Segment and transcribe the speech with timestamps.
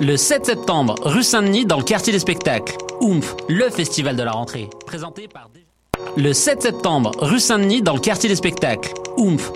[0.00, 2.76] Le 7 septembre, rue Saint-Denis, dans le quartier des spectacles.
[3.00, 4.70] Oomph, le festival de la rentrée.
[4.86, 5.50] Présenté par...
[6.16, 8.92] Le 7 septembre, rue Saint-Denis, dans le quartier des spectacles.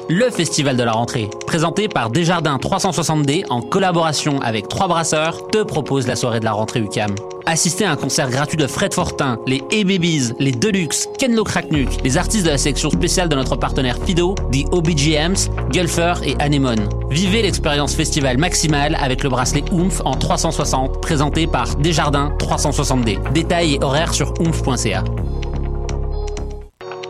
[0.09, 1.31] Le festival de la rentrée.
[1.47, 6.53] Présenté par Desjardins 360D en collaboration avec Trois Brasseurs, te propose la soirée de la
[6.53, 7.15] rentrée UCAM.
[7.47, 11.89] Assistez à un concert gratuit de Fred Fortin, les A-Babies, les Deluxe, Ken Lo Kraknuk,
[12.05, 16.89] les artistes de la section spéciale de notre partenaire Fido, The OBGMs, Gulfer et Anemone.
[17.11, 23.33] Vivez l'expérience festival maximale avec le bracelet Oomph en 360, présenté par Desjardins 360D.
[23.33, 25.03] Détails et horaires sur oomph.ca.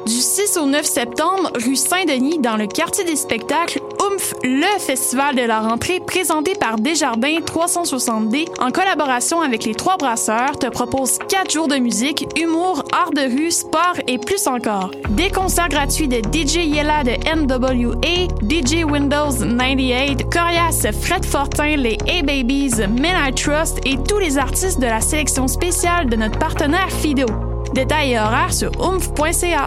[0.07, 3.81] Du 6 au 9 septembre, rue Saint-Denis, dans le quartier des spectacles,
[4.13, 9.97] Oomph, le festival de la rentrée présenté par Desjardins 360D en collaboration avec les Trois
[9.97, 14.91] Brasseurs te propose 4 jours de musique, humour, art de rue, sport et plus encore.
[15.11, 21.99] Des concerts gratuits de DJ Yella de NWA, DJ Windows 98, Corias, Fred Fortin, les
[22.09, 26.91] A-Babies, Men I Trust et tous les artistes de la sélection spéciale de notre partenaire
[26.91, 27.27] Fido.
[27.75, 29.67] Détails et horaires sur oomph.ca.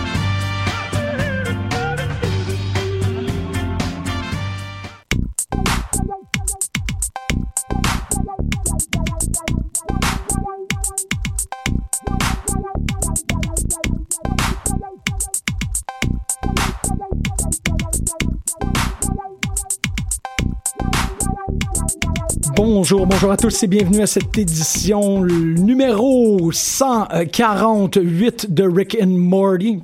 [22.63, 29.79] Bonjour, bonjour à tous et bienvenue à cette édition numéro 148 de Rick and Morty.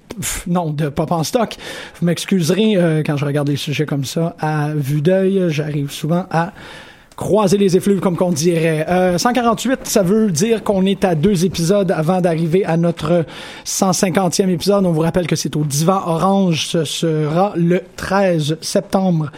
[0.46, 1.56] Non, de Pop en stock.
[2.00, 5.46] Vous m'excuserez euh, quand je regarde des sujets comme ça à vue d'œil.
[5.48, 6.54] J'arrive souvent à
[7.16, 8.86] croiser les effluves, comme qu'on dirait.
[8.88, 13.26] Euh, 148, ça veut dire qu'on est à deux épisodes avant d'arriver à notre
[13.66, 14.86] 150e épisode.
[14.86, 16.68] On vous rappelle que c'est au Divan Orange.
[16.68, 19.32] Ce sera le 13 septembre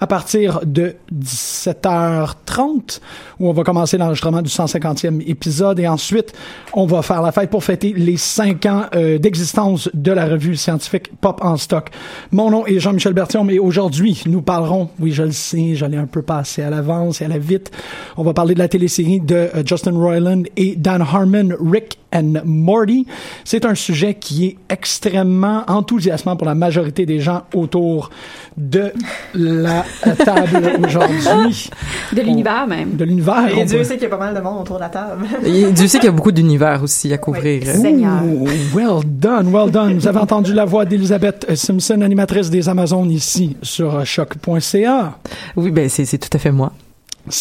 [0.00, 3.00] à partir de 17h30
[3.40, 6.32] où on va commencer l'enregistrement du 150e épisode et ensuite
[6.72, 10.56] on va faire la fête pour fêter les cinq ans euh, d'existence de la revue
[10.56, 11.90] scientifique Pop en stock.
[12.32, 16.06] Mon nom est Jean-Michel Bertillon mais aujourd'hui nous parlerons, oui je le sais, j'allais un
[16.06, 17.70] peu passer à l'avance et à la vite,
[18.16, 22.34] on va parler de la télésérie de euh, Justin Roiland et Dan Harmon, Rick and
[22.44, 23.06] Morty.
[23.44, 28.10] C'est un sujet qui est extrêmement enthousiasmant pour la majorité des gens autour
[28.56, 28.92] de
[29.34, 29.84] la
[30.24, 31.70] table aujourd'hui.
[32.12, 32.96] De l'univers même.
[32.96, 33.48] De l'univers.
[33.58, 35.26] Et Dieu peut- sait qu'il y a pas mal de monde autour de la table.
[35.44, 37.62] Et Dieu sait qu'il y a beaucoup d'univers aussi à couvrir.
[37.66, 37.80] Oui.
[37.80, 38.22] Seigneur.
[38.24, 39.94] Ooh, well done, well done.
[39.94, 45.18] Vous avez entendu la voix d'Elisabeth Simpson, animatrice des Amazones ici sur choc.ca.
[45.56, 46.72] Oui, ben c'est c'est tout à fait moi.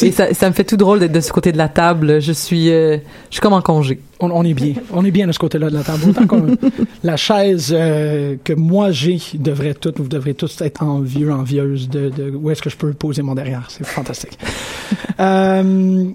[0.01, 2.21] Et ça, ça me fait tout drôle d'être de ce côté de la table.
[2.21, 2.97] Je suis, euh,
[3.29, 3.99] je suis comme en congé.
[4.19, 4.75] On, on est bien.
[4.93, 6.13] On est bien de ce côté-là de la table.
[7.03, 12.09] La chaise euh, que moi j'ai devrait toutes, vous devrez tous être envieux, envieuses de,
[12.09, 13.65] de où est-ce que je peux poser mon derrière.
[13.69, 14.37] C'est fantastique.
[15.19, 16.05] euh,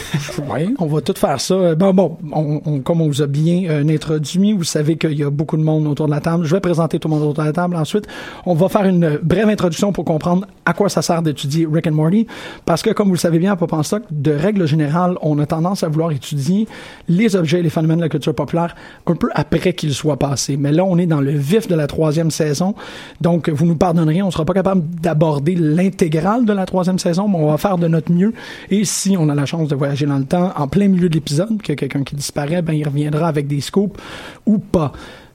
[0.50, 1.74] oui, on va tout faire ça.
[1.74, 5.22] Bon, bon, on, on- comme on vous a bien euh, introduit, vous savez qu'il y
[5.22, 6.44] a beaucoup de monde autour de la table.
[6.44, 7.76] Je vais présenter tout le monde autour de la table.
[7.76, 8.06] Ensuite,
[8.46, 11.92] on va faire une brève introduction pour comprendre à quoi ça sert d'étudier Rick and
[11.92, 12.26] Morty.
[12.64, 15.46] Parce que, comme vous le savez bien à Pop en de règle générale, on a
[15.46, 16.66] tendance à vouloir étudier
[17.08, 18.74] les objets et les phénomènes de la culture populaire
[19.06, 20.56] un peu après qu'ils soient passés.
[20.56, 22.74] Mais là, on est dans le vif de la troisième saison.
[23.20, 27.36] Donc, vous nous pardonnerez, on sera pas capable d'aborder l'intégrale de la troisième saison, mais
[27.38, 28.32] on va faire de notre mieux.
[28.70, 31.14] Et si on a la chance de voyager dans le temps, en plein milieu de
[31.14, 33.98] l'épisode, qu'il y a quelqu'un qui disparaît, ben, il reviendra avec des scoops
[34.46, 34.92] ou pas.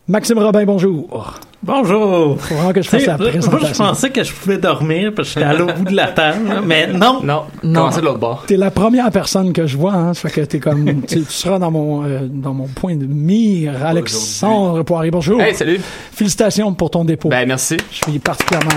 [0.08, 1.34] Maxime Robin, bonjour.
[1.62, 2.40] Bonjour.
[2.40, 5.54] Faut vraiment que je fasse moi, pensais que je pouvais dormir parce que j'étais à
[5.54, 7.20] l'autre bout de la table, mais non.
[7.24, 7.90] Non, Non.
[7.90, 8.46] de l'autre bord.
[8.48, 10.14] T'es la première personne que je vois, hein.
[10.14, 13.06] Ça fait que t'es comme, tu, tu seras dans mon, euh, dans mon point de
[13.06, 13.86] mire.
[13.86, 15.42] Alexandre Poirier, bonjour.
[15.42, 15.82] Hey, salut.
[16.14, 17.28] Félicitations pour ton dépôt.
[17.28, 17.76] Ben, merci.
[17.92, 18.72] je suis particulièrement,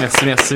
[0.00, 0.54] Merci, merci.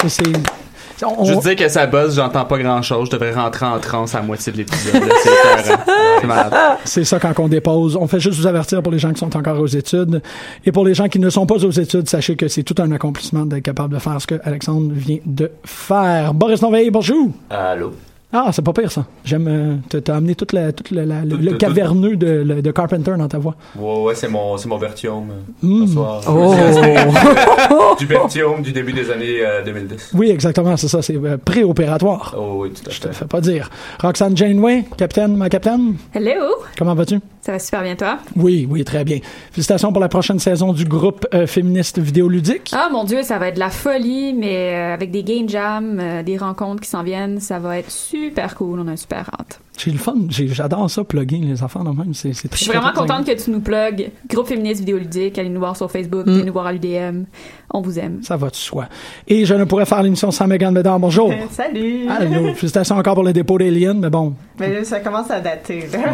[0.00, 0.63] c'est, c'est-
[1.02, 3.06] on- Je disais que ça buzz, j'entends pas grand chose.
[3.10, 5.02] Je devrais rentrer en transe à la moitié de l'épisode.
[6.84, 7.96] C'est ça quand on dépose.
[7.96, 10.22] On fait juste vous avertir pour les gens qui sont encore aux études.
[10.64, 12.90] Et pour les gens qui ne sont pas aux études, sachez que c'est tout un
[12.92, 16.34] accomplissement d'être capable de faire ce que Alexandre vient de faire.
[16.34, 17.28] Boris Noveille, bonjour.
[17.50, 17.92] Allô?
[18.36, 19.06] Ah, c'est pas pire ça.
[19.24, 19.46] J'aime.
[19.48, 22.62] euh, t'as- amené toute la, toute la- la- le, Tout- le tout- caverneux de, le-
[22.62, 23.54] de Carpenter dans ta voix.
[23.78, 25.26] Ouais, ouais, c'est mon, c'est mon Vertium.
[25.62, 25.80] Mm.
[25.86, 26.20] Bonsoir.
[26.28, 27.94] Oh!
[27.98, 30.10] du Vertium du début des années euh, 2010.
[30.14, 31.00] Oui, exactement, c'est ça.
[31.00, 32.34] C'est euh, préopératoire.
[32.36, 33.14] Oh oui, tout à Je te fait.
[33.14, 33.70] fais pas dire.
[34.02, 36.32] Roxane Janeway, capitaine, ma capitaine, Hello!
[36.76, 37.20] comment vas-tu?
[37.44, 38.20] Ça va super bien, toi?
[38.36, 39.18] Oui, oui, très bien.
[39.52, 42.70] Félicitations pour la prochaine saison du groupe euh, féministe vidéoludique.
[42.74, 46.00] Ah, mon Dieu, ça va être de la folie, mais euh, avec des game jams,
[46.00, 48.80] euh, des rencontres qui s'en viennent, ça va être super cool.
[48.80, 49.60] On a super hâte.
[49.76, 50.14] J'ai le fun.
[50.30, 52.14] J'adore ça, plugger les enfants de même.
[52.14, 54.10] C'est Je suis vraiment contente que tu nous plugues.
[54.28, 56.30] Groupe féministe vidéoludique, allez nous voir sur Facebook, Mm.
[56.32, 57.24] venez nous voir à l'UDM.
[57.70, 58.20] On vous aime.
[58.22, 58.86] Ça va de soi.
[59.26, 61.00] Et je ne pourrais faire l'émission sans Megan Bédard.
[61.00, 61.32] Bonjour.
[61.50, 62.06] Salut!
[62.08, 62.54] Allô.
[62.54, 64.34] Félicitations encore pour le dépôt d'Alien, mais bon.
[64.60, 65.88] Mais là, ça commence à dater.
[65.92, 65.98] Là.
[65.98, 66.04] Là,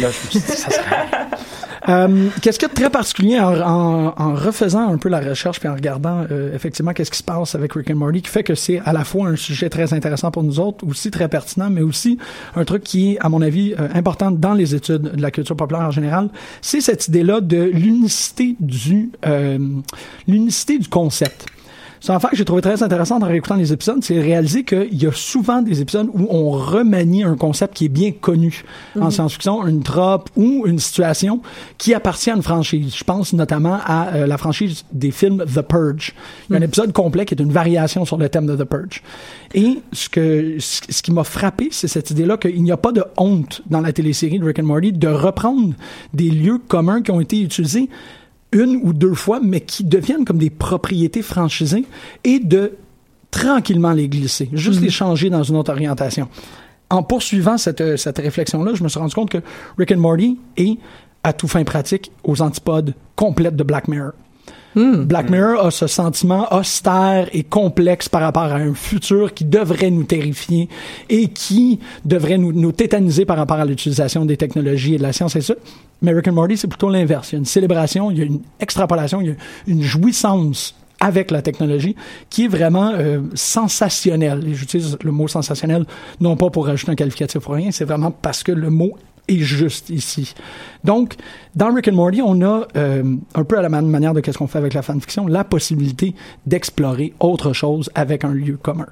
[0.00, 0.84] je me suis dit, ça serait-
[1.88, 5.18] Euh, qu'est-ce qu'il y a de très particulier en, en- en refaisant un peu la
[5.20, 8.28] recherche puis en regardant euh, effectivement qu'est-ce qui se passe avec Rick and Morty qui
[8.28, 11.28] fait que c'est à la fois un sujet très intéressant pour nous autres, aussi très
[11.28, 12.18] pertinent, mais aussi
[12.54, 15.54] un truc qui est, à mon avis, euh, important dans les études de la culture
[15.54, 16.28] populaire en général,
[16.60, 19.58] c'est cette idée-là de l'unicité du euh,
[20.26, 21.46] l'unicité du concept.
[22.02, 24.64] C'est un fait que j'ai trouvé très intéressant en réécoutant les épisodes, c'est de réaliser
[24.64, 28.64] qu'il y a souvent des épisodes où on remanie un concept qui est bien connu
[28.98, 29.10] en Mhm.
[29.10, 31.42] science-fiction, une trope ou une situation
[31.76, 32.94] qui appartient à une franchise.
[32.96, 36.14] Je pense notamment à euh, la franchise des films The Purge.
[36.48, 36.64] Il y a un Mhm.
[36.64, 39.02] épisode complet qui est une variation sur le thème de The Purge.
[39.54, 42.92] Et ce que ce ce qui m'a frappé, c'est cette idée-là qu'il n'y a pas
[42.92, 45.74] de honte dans la télésérie de Rick and Morty de reprendre
[46.14, 47.88] des lieux communs qui ont été utilisés
[48.52, 51.84] une ou deux fois, mais qui deviennent comme des propriétés franchisées
[52.24, 52.72] et de
[53.30, 56.28] tranquillement les glisser, juste les changer dans une autre orientation.
[56.90, 59.38] En poursuivant cette, euh, cette réflexion-là, je me suis rendu compte que
[59.78, 60.78] Rick and Morty est,
[61.22, 64.12] à tout fin pratique, aux antipodes complètes de Black Mirror.
[64.76, 69.90] Black Mirror a ce sentiment austère et complexe par rapport à un futur qui devrait
[69.90, 70.68] nous terrifier
[71.08, 75.34] et qui devrait nous, tétaniser par rapport à l'utilisation des technologies et de la science
[75.36, 75.54] et ça.
[76.02, 77.32] And Morty, c'est plutôt l'inverse.
[77.32, 79.34] Il y a une célébration, il y a une extrapolation, il y a
[79.66, 81.96] une jouissance avec la technologie
[82.28, 84.46] qui est vraiment euh, sensationnelle.
[84.46, 85.86] Et j'utilise le mot sensationnel
[86.20, 88.96] non pas pour rajouter un qualificatif ou rien, c'est vraiment parce que le mot
[89.38, 90.34] juste ici.
[90.84, 91.14] Donc,
[91.54, 94.38] dans Rick and Morty, on a, euh, un peu à la man- manière de qu'est-ce
[94.38, 96.14] qu'on fait avec la fanfiction, la possibilité
[96.46, 98.86] d'explorer autre chose avec un lieu commun.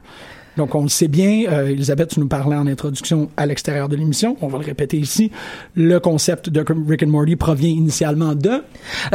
[0.58, 3.96] Donc, on le sait bien, euh, Elisabeth, tu nous parlais en introduction à l'extérieur de
[3.96, 5.30] l'émission, on va le répéter ici,
[5.74, 8.62] le concept de Rick and Morty provient initialement de...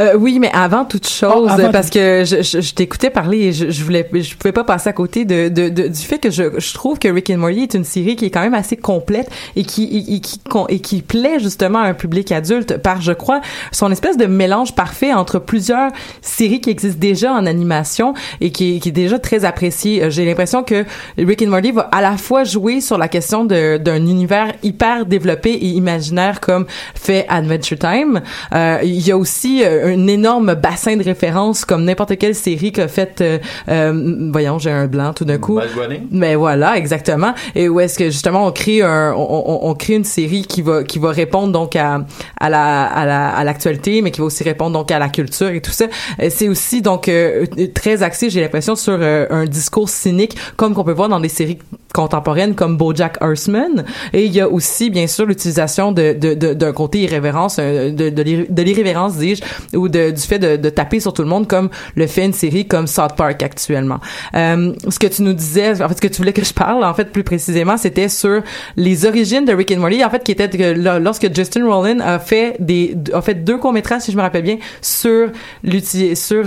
[0.00, 3.38] Euh, oui, mais avant toute chose, Ah, avant parce que je, je, je t'écoutais parler
[3.38, 6.18] et je, je voulais, je pouvais pas passer à côté de, de, de- du fait
[6.18, 8.76] que je, trouve que Rick and Morty est une série qui est quand même assez
[8.76, 13.00] complète et qui et, et qui et qui plaît justement à un public adulte par,
[13.02, 15.90] je crois, son espèce de mélange parfait entre plusieurs
[16.22, 20.02] séries qui existent déjà en animation et qui, est- qui est déjà très apprécié.
[20.04, 20.84] Euh, J'ai l'impression que
[21.18, 25.50] Rick and Morty va à la fois jouer sur la question d'un univers hyper développé
[25.50, 28.22] et imaginaire comme fait Adventure Time.
[28.54, 32.72] Euh, il y a aussi euh, un énorme bassin de références comme n'importe quelle série
[32.72, 33.38] qu'a fait, euh,
[33.68, 35.56] euh, voyons, j'ai un blanc tout d'un coup.
[35.56, 36.00] Bugs Bunny?
[36.10, 37.34] Mais voilà, exactement.
[37.54, 40.62] Et où est-ce que justement on crée un, on, on, on crée une série qui
[40.62, 42.04] va qui va répondre donc à
[42.40, 45.48] à la à la à l'actualité, mais qui va aussi répondre donc à la culture
[45.48, 45.86] et tout ça.
[46.20, 50.74] Euh, C'est aussi donc euh, très axé, j'ai l'impression, sur euh, un discours cynique comme
[50.74, 51.58] qu'on peut voir dans des séries
[51.92, 53.84] contemporaines comme BoJack Horseman.
[54.12, 58.46] Et il y a aussi bien sûr l'utilisation d'un côté irrévérence, euh, de de l'irré-
[58.50, 59.42] de l'irrévérence dis-je,
[59.76, 62.86] ou du fait de, taper sur tout le monde comme le fait une série comme
[62.86, 64.00] South Park actuellement.
[64.34, 66.82] Euh, ce que tu nous disais, en fait, ce que tu voulais que je parle,
[66.84, 68.42] en fait, plus précisément, c'était sur
[68.76, 72.00] les origines de Rick and Morty, en fait, qui était que lo- lorsque Justin Roiland
[72.00, 75.30] a fait des, a fait deux courts métrages, si je me rappelle bien, sur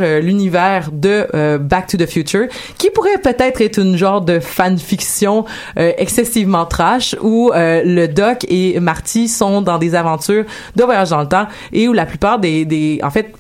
[0.02, 1.26] euh, l'univers de
[1.58, 5.46] Back to the Future, qui pourrait peut-être être une genre de fanfiction
[5.78, 10.46] euh, excessivement trash où euh, le Doc et Marty sont dans des aventures
[10.76, 13.34] de voyage dans le temps et où la plupart des, des en fait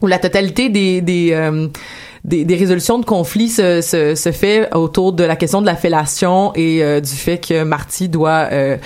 [0.00, 1.68] où la totalité des des euh,
[2.24, 5.76] des, des résolutions de conflits se, se, se fait autour de la question de la
[5.76, 8.76] fellation et euh, du fait que Marty doit euh,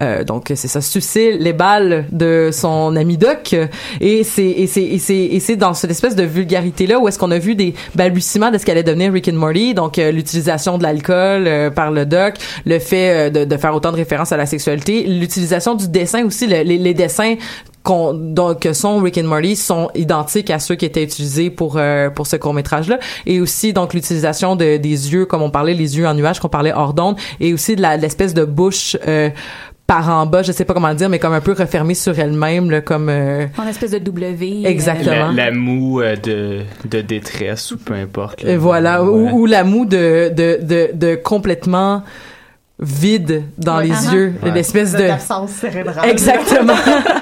[0.00, 3.54] euh, donc c'est ça sucer les balles de son ami Doc.
[4.00, 7.06] Et c'est et c'est et c'est et c'est dans cette espèce de vulgarité là où
[7.08, 10.10] est-ce qu'on a vu des balbutiements de ce qu'allait devenir Rick and Morty donc euh,
[10.10, 12.34] l'utilisation de l'alcool par le Doc
[12.64, 16.46] le fait de, de faire autant de références à la sexualité l'utilisation du dessin aussi
[16.46, 17.34] le- les, les dessins
[17.86, 21.76] qu'on donc que sont Rick and Morty sont identiques à ceux qui étaient utilisés pour
[21.78, 25.50] euh, pour ce court métrage là et aussi donc l'utilisation de des yeux comme on
[25.50, 28.96] parlait les yeux en nuage qu'on parlait hors d'onde et aussi de l'espèce de bouche
[29.06, 29.30] euh,
[29.86, 32.72] par en bas je sais pas comment dire mais comme un peu refermée sur elle-même
[32.72, 34.62] là, comme euh, En espèce de W.
[34.64, 35.30] Exactement.
[35.30, 38.42] La, la moue euh, de, de détresse ou peu importe.
[38.42, 38.50] là.
[38.50, 39.30] Et voilà, Ouais.
[39.30, 42.02] ou, ou la moue de, de, de, de complètement
[42.78, 43.84] vide dans Ouais.
[43.84, 44.14] les Uh-huh.
[44.14, 44.50] yeux, Ouais.
[44.52, 45.02] l'espèce De de...
[45.04, 46.10] l'absence cérébrale.
[46.10, 46.74] Exactement.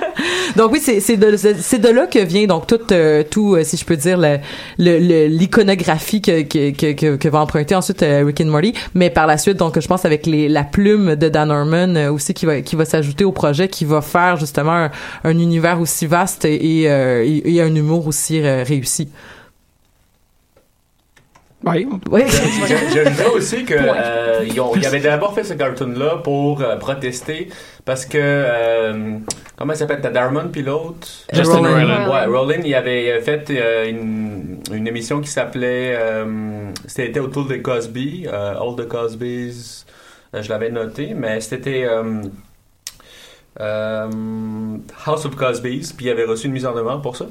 [0.56, 3.54] donc oui, c'est c'est de c'est c'est de là que vient donc tout euh, tout
[3.54, 4.38] euh, si je peux dire le
[4.78, 9.10] le- le- l'iconographie que, que que que va emprunter ensuite euh, Rick and Morty, mais
[9.10, 12.34] par la suite donc je pense avec les la plume de Dan Harmon euh, aussi
[12.34, 14.90] qui va qui va s'ajouter au projet qui va faire justement un,
[15.22, 19.08] un univers aussi vaste et euh, et, et un humour aussi euh, réussi.
[21.66, 21.86] Oui.
[22.10, 22.22] Oui.
[22.26, 26.76] Je- J'ajouterais aussi que euh, ils, ont- ils avaient d'abord fait ce cartoon-là pour euh,
[26.76, 27.48] protester
[27.84, 29.18] parce que euh,
[29.56, 31.26] comment il s'appelle, t'as Darmon pilote?
[31.32, 32.10] Justin Roiland.
[32.12, 37.62] Ouais, Roland, il avait fait euh, une, une émission qui s'appelait euh, c'était autour des
[37.62, 39.84] Cosby, euh, All the Cosbys.
[40.34, 42.22] Euh, je l'avais noté, mais c'était euh,
[43.60, 44.08] euh,
[45.06, 47.26] House of Cosbys, puis il avait reçu une mise en demeure pour ça.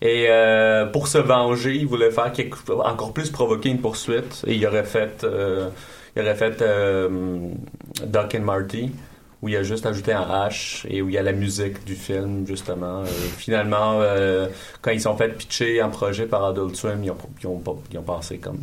[0.00, 4.42] Et euh, pour se venger, il voulait faire quelque, encore plus provoquer une poursuite.
[4.46, 5.68] Et il aurait fait, euh,
[6.16, 7.08] il aurait fait euh,
[8.06, 8.92] Doc and Marty,
[9.42, 11.94] où il a juste ajouté un H et où il y a la musique du
[11.96, 13.02] film, justement.
[13.04, 14.46] Et finalement, euh,
[14.82, 17.76] quand ils sont fait pitcher un projet par Adult Swim, ils ont, ils ont, pas-
[17.90, 18.58] ils ont pensé comme...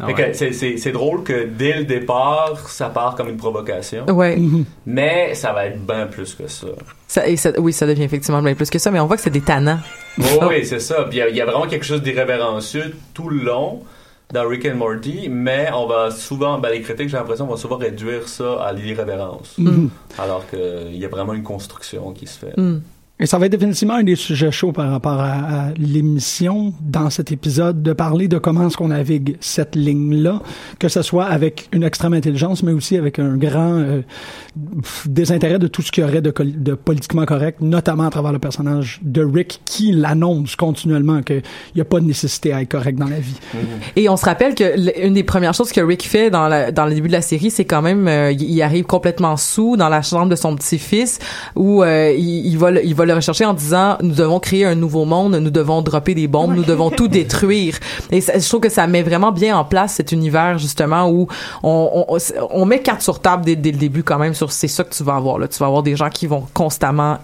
[0.00, 0.32] Ah ouais.
[0.34, 4.04] c'est- c'est c'est drôle que dès le départ, ça part comme une provocation.
[4.10, 4.36] Ouais.
[4.84, 6.66] Mais ça va être bien plus que ça.
[7.06, 9.22] Ça, et ça, oui, ça devient effectivement bien plus que ça, mais on voit que
[9.22, 9.78] c'est des tannants.
[10.18, 11.04] Oh, oui, c'est ça.
[11.04, 13.82] Puis il y a- il y, a vraiment quelque chose d'irrévérencieux tout le long
[14.32, 17.76] dans Rick and Morty, mais on va souvent, ben, les critiques, j'ai l'impression, vont souvent
[17.76, 19.56] réduire ça à l'irrévérence.
[19.58, 19.90] Mhm.
[20.18, 22.56] Alors qu'il y a vraiment une construction qui se fait.
[22.56, 22.80] Mm.
[23.18, 25.32] Et ça va être définitivement un des sujets chauds par rapport à,
[25.68, 30.42] à l'émission dans cet épisode, de parler de comment est-ce qu'on navigue cette ligne-là,
[30.78, 34.02] que ce soit avec une extrême intelligence, mais aussi avec un grand euh,
[35.06, 38.38] désintérêt de tout ce qu'il y aurait de, de politiquement correct, notamment à travers le
[38.38, 41.42] personnage de Rick qui l'annonce continuellement qu'il
[41.74, 43.38] n'y a pas de nécessité à être correct dans la vie.
[43.96, 46.84] Et on se rappelle que une des premières choses que Rick fait dans, la- dans
[46.84, 50.02] le début de la série, c'est quand même, euh, il arrive complètement sous dans la
[50.02, 51.18] chambre de son petit-fils,
[51.54, 54.74] où euh, il, il va il va le rechercher en disant, nous devons créer un
[54.74, 57.78] nouveau monde, nous devons dropper des bombes, nous devons tout détruire.
[58.10, 61.28] Et je trouve que ça met vraiment bien en place cet univers justement où
[61.62, 62.18] on, on,
[62.50, 64.94] on met carte sur table dès, dès le début quand même sur c'est ça que
[64.94, 65.48] tu vas avoir là.
[65.48, 67.18] Tu vas avoir des gens qui vont constamment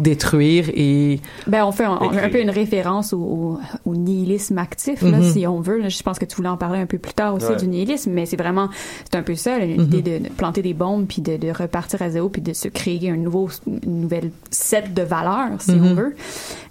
[0.00, 5.18] détruire et Ben, on fait un, peu une référence au, au, au nihilisme actif, là,
[5.18, 5.22] Mhm.
[5.32, 5.88] si on veut.
[5.88, 7.56] Je pense que tu voulais en parler un peu plus tard aussi Ouais.
[7.56, 8.68] du nihilisme, mais c'est vraiment,
[9.04, 12.10] c'est un peu ça, l'idée de, de planter des bombes, puis de, de repartir à
[12.10, 15.86] zéro, puis de se créer un nouveau, une nouvelle set de valeurs, si Mhm.
[15.86, 16.16] on veut.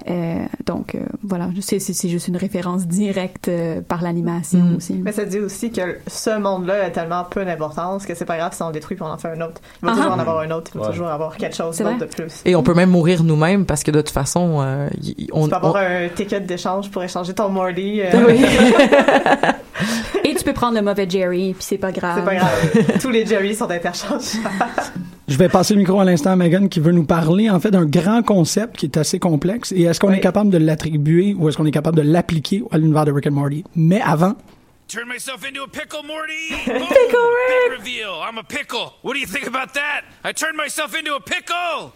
[0.10, 4.76] Euh, donc, euh, voilà, c'est, c'est, c'est juste une référence directe euh, par l'animation Mhm.
[4.78, 4.94] aussi.
[5.04, 8.54] Mais ça dit aussi que ce monde-là a tellement peu d'importance que c'est pas grave
[8.56, 9.62] si on le détruit puis on en fait un autre.
[9.84, 10.16] Il va Ah toujours ah.
[10.16, 10.92] en avoir un autre, il va Ouais.
[10.94, 12.42] toujours avoir quelque chose d'autre de plus.
[12.46, 15.50] et on peut même mourir nous-mêmes parce que de toute façon euh, y- on, Tu
[15.52, 18.02] peux avoir on- un ticket d'échange pour échanger ton Morty.
[18.02, 18.44] euh, Oui.
[20.24, 22.18] Et tu peux prendre le mauvais Jerry, puis c'est pas grave.
[22.20, 23.00] c'est pas grave.
[23.02, 24.20] Tous les Jerry sont interchangeables.
[25.30, 27.70] Je vais passer le micro à l'instant à Megan qui veut nous parler en fait
[27.70, 30.18] d'un grand concept qui est assez complexe et est-ce qu'on Oui.
[30.18, 33.28] est capable de l'attribuer ou est-ce qu'on est capable de l'appliquer à l'univers de Rick
[33.28, 33.64] and Morty?
[33.76, 34.36] Mais avant,
[34.88, 36.50] Turn myself into a pickle, Morty.
[36.66, 38.10] pickle Big reveal.
[38.28, 38.94] I'm a pickle.
[39.04, 40.02] What do you think about that?
[40.26, 41.94] I turned myself into a pickle.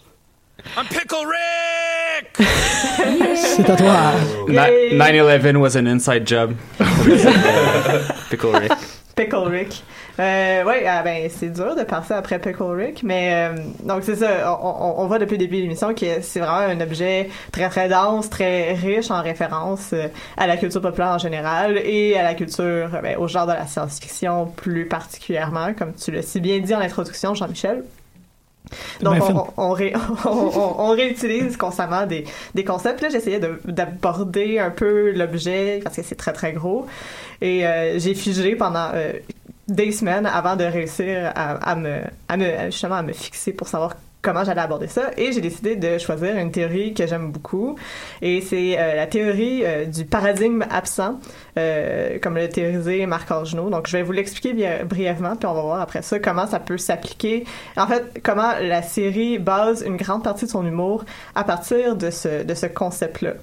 [0.78, 2.38] I'm Pickle Rick.
[3.36, 4.14] c'est à toi.
[4.48, 6.54] Ni- 9-11 was an inside job.
[8.30, 8.72] Pickle Rick.
[9.16, 9.82] Pickle Rick.
[10.20, 14.16] Euh, ouais, ah, ben c'est dur de passer après Pickle Rick, mais euh, donc c'est
[14.16, 14.60] ça.
[14.62, 17.68] On, on, on voit depuis le début de l'émission que c'est vraiment un objet très
[17.70, 22.22] très dense, très riche en références euh, à la culture populaire en général et à
[22.22, 26.40] la culture, euh, ben, au genre de la science-fiction plus particulièrement, comme tu l'as si
[26.40, 27.84] bien dit en introduction, Jean-Michel.
[29.02, 29.34] Donc, Bien fait.
[29.34, 29.94] on, on, ré-
[30.26, 33.02] on, réutilise constamment des, des concepts.
[33.02, 36.86] Là, j'essayais de- d'aborder un peu l'objet parce que c'est très, très gros.
[37.42, 39.12] Et euh, j'ai figé pendant euh,
[39.68, 43.96] des semaines avant de réussir à, me, à me, justement, à me fixer pour savoir
[44.22, 47.78] comment j'allais aborder ça et j'ai décidé de choisir une théorie que j'aime beaucoup
[48.22, 51.20] et c'est euh, la théorie euh, du paradigme absent
[51.60, 53.70] euh, comme l'a théorisé Marc Orgenot.
[53.70, 56.62] Donc je vais vous l'expliquer bri- brièvement puis on va voir après ça comment ça
[56.62, 57.44] peut s'appliquer.
[57.76, 61.04] En fait, comment la série base une grande partie de son humour
[61.36, 63.34] à partir de ce de ce concept-là.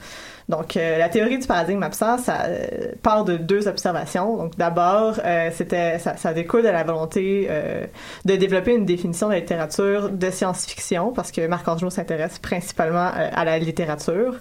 [0.49, 4.37] Donc, euh, la théorie du paradigme absent, ça euh, part de deux observations.
[4.37, 7.87] Donc, d'abord, euh, c'était, ça, ça découle de la volonté euh,
[8.25, 13.09] de développer une définition de la littérature de science-fiction, parce que Marc Angelot s'intéresse principalement
[13.17, 14.35] euh, à la littérature,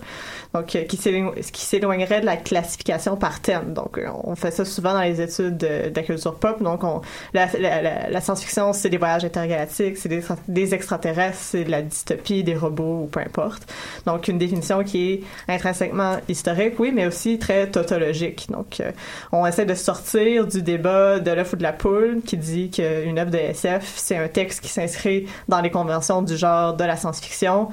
[0.54, 3.74] donc qui, s'éloign- qui s'éloignerait de la classification par thème.
[3.74, 6.64] Donc, on fait ça souvent dans les études de, la culture pop.
[6.64, 7.02] Donc, on,
[7.34, 11.72] la, la, la, la science-fiction, c'est des voyages intergalactiques, c'est des, des extraterrestres, c'est de
[11.72, 13.72] la dystopie, des robots, ou peu importe.
[14.06, 18.48] Donc, une définition qui est intrinsèquement historique, oui, mais aussi très tautologique.
[18.50, 18.92] Donc, euh,
[19.32, 23.20] on essaie de sortir du débat de l'œuf ou de la poule qui dit qu'une
[23.20, 26.96] œuvre de SF, c'est un texte qui s'inscrit dans les conventions du genre de la
[26.96, 27.70] science-fiction.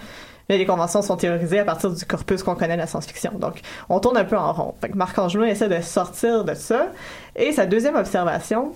[0.49, 3.33] Mais les conventions sont théorisées à partir du corpus qu'on connaît de la science-fiction.
[3.35, 4.75] Donc, on tourne un peu en rond.
[4.81, 6.89] Fait que Marc Angelou essaie de sortir de ça.
[7.35, 8.73] Et sa deuxième observation,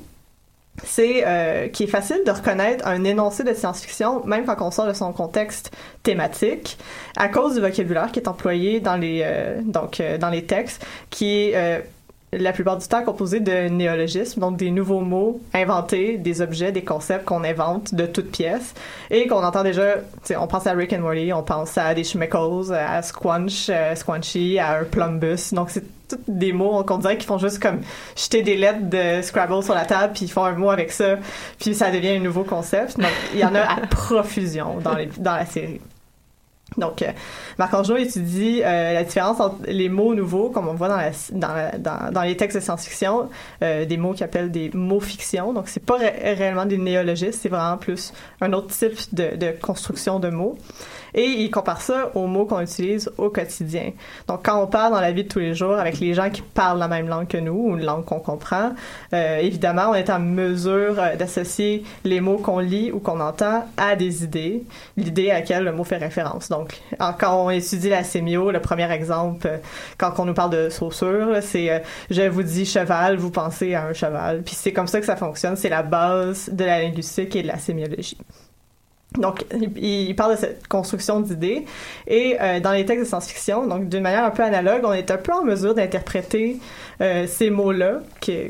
[0.85, 4.87] c'est euh, qu'il est facile de reconnaître un énoncé de science-fiction, même quand on sort
[4.87, 5.73] de son contexte
[6.03, 6.79] thématique,
[7.17, 10.85] à cause du vocabulaire qui est employé dans les, euh, donc, euh, dans les textes,
[11.11, 11.83] qui est
[12.33, 16.85] la plupart du temps composé de néologismes, donc des nouveaux mots inventés, des objets, des
[16.85, 18.75] concepts qu'on invente de toutes pièces
[19.11, 19.97] et qu'on entend déjà,
[20.39, 24.59] on pense à Rick and Morty, on pense à des schmeckles, à squanch, euh, squanchy,
[24.59, 27.81] à un plumbus, donc c'est tous des mots qu'on dirait qu'ils font juste comme
[28.17, 31.17] jeter des lettres de Scrabble sur la table puis ils font un mot avec ça
[31.59, 35.07] puis ça devient un nouveau concept donc il y en a à profusion dans, les,
[35.19, 35.81] dans la série
[36.77, 37.07] donc, euh,
[37.59, 41.53] Marc-Angelou étudie euh, la différence entre les mots nouveaux, comme on voit dans, la, dans,
[41.53, 43.29] la- dans, dans les textes de science-fiction,
[43.65, 45.53] euh, des mots qu'il appelle des mots fiction.
[45.53, 49.51] Donc, c'est pas ré- réellement des néologistes, c'est vraiment plus un autre type de, de
[49.61, 50.57] construction de mots.
[51.15, 53.93] Et il compare ça aux mots qu'on utilise au quotidien.
[54.29, 56.43] Donc, quand on parle dans la vie de tous les jours avec les gens qui
[56.43, 58.73] parlent la même langue que nous, ou une langue qu'on comprend,
[59.13, 63.67] euh, évidemment, on est en mesure euh, d'associer les mots qu'on lit ou qu'on entend
[63.77, 64.63] à des idées,
[64.97, 66.49] l'idée à laquelle le mot fait référence.
[66.49, 66.81] Donc,
[67.19, 69.59] quand on étudie la sémio, le premier exemple, euh,
[69.99, 71.79] quand on nous parle de saussure, c'est euh,
[72.11, 74.43] je vous dis cheval, vous pensez à un cheval.
[74.43, 75.57] Puis c'est comme ça que ça fonctionne.
[75.57, 78.19] C'est la base de la linguistique et de la sémiologie.
[79.19, 79.45] Donc,
[79.77, 81.65] il, parle de cette construction d'idées.
[82.07, 85.11] Et euh, dans les textes de science-fiction, donc d'une manière un peu analogue, on est
[85.11, 86.59] un peu en mesure d'interpréter
[87.01, 88.01] euh, ces mots-là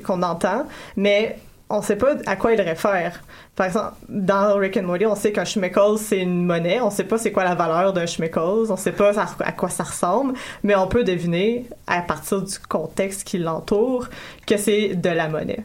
[0.04, 1.38] qu'on entend, mais
[1.70, 3.22] on sait pas à quoi ils réfèrent.
[3.56, 6.80] Par exemple, dans Rick and Morty, on sait qu'un schmeckle, c'est une monnaie.
[6.80, 8.70] On sait pas c'est quoi la valeur d'un schmeckle.
[8.70, 13.24] On sait pas à quoi ça ressemble, mais on peut deviner, à partir du contexte
[13.24, 14.08] qui l'entoure,
[14.46, 15.64] que c'est de la monnaie.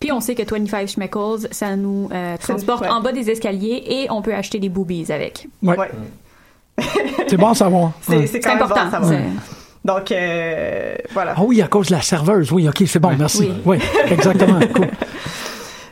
[0.00, 2.88] Puis on sait que 25 Schmeckles, ça nous euh, transporte ouais.
[2.88, 5.48] en bas des escaliers et on peut acheter des boobies avec.
[5.62, 5.76] Ouais.
[7.28, 7.92] C'est bon à savoir.
[8.02, 9.20] C'est important, bon à savoir.
[9.84, 11.34] Donc, euh, voilà.
[11.36, 12.50] Ah oui, à cause de la serveuse.
[12.50, 13.52] Oui, OK, c'est bon, merci.
[13.64, 13.78] Oui.
[13.78, 14.58] Oui, exactement.
[14.74, 14.88] Cool.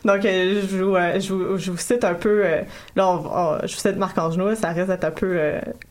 [0.05, 2.61] Donc, euh, je, vous, euh, je, je vous cite un peu, euh,
[2.97, 5.39] là, on- on- je vous cite Marc Angenot, ça risque d'être un peu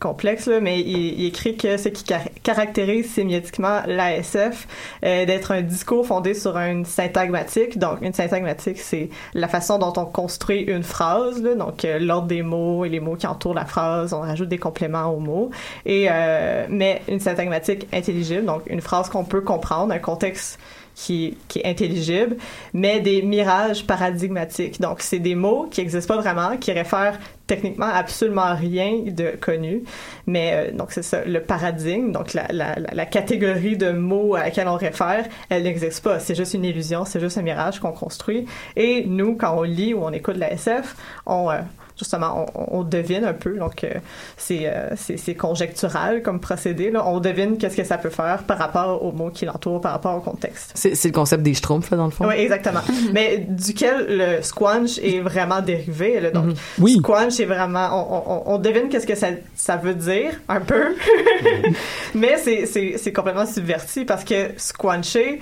[0.00, 4.66] complexe, là, mais il, il écrit que ce qui car- caractérise sémiotiquement l'ASF,
[5.02, 7.78] d'être un discours fondé sur une syntagmatique.
[7.78, 12.42] Donc, une syntagmatique, c'est la façon dont on construit une phrase, là, donc l'ordre des
[12.42, 15.50] mots et les mots qui entourent la phrase, on rajoute des compléments aux mots,
[15.86, 20.58] et euh, mais une syntagmatique intelligible, donc une phrase qu'on peut comprendre, un contexte
[20.94, 22.36] qui, qui est intelligible,
[22.72, 24.80] mais des mirages paradigmatiques.
[24.80, 29.82] Donc, c'est des mots qui n'existent pas vraiment, qui réfèrent techniquement absolument rien de connu.
[30.26, 34.44] Mais euh, donc, c'est ça, le paradigme, donc la, la, la- catégorie de mots à
[34.44, 36.18] laquelle on réfère, elle n'existe pas.
[36.20, 38.46] C'est juste une illusion, c'est juste un mirage qu'on construit.
[38.76, 41.50] Et nous, quand on lit ou on écoute la SF, on...
[41.50, 41.58] euh,
[41.96, 43.90] justement, on, on devine un peu, donc euh,
[44.36, 46.90] c'est euh, c'est c'est conjectural comme procédé.
[46.90, 47.06] Là.
[47.06, 50.16] On devine qu'est-ce que ça peut faire par rapport aux mots qui l'entourent, par rapport
[50.16, 50.72] au contexte.
[50.74, 52.26] C'est c'est le concept des schtroumpfs, là, dans le fond?
[52.26, 52.80] Oui, exactement.
[53.12, 56.20] Mais duquel le squanch est vraiment dérivé.
[56.20, 56.96] Là, donc, Oui.
[56.98, 57.88] squanch est vraiment.
[57.92, 60.94] On, on, on devine qu'est-ce que ça, ça veut dire, un peu.
[62.14, 65.40] Mais c'est- c'est c'est complètement subverti parce que squancher,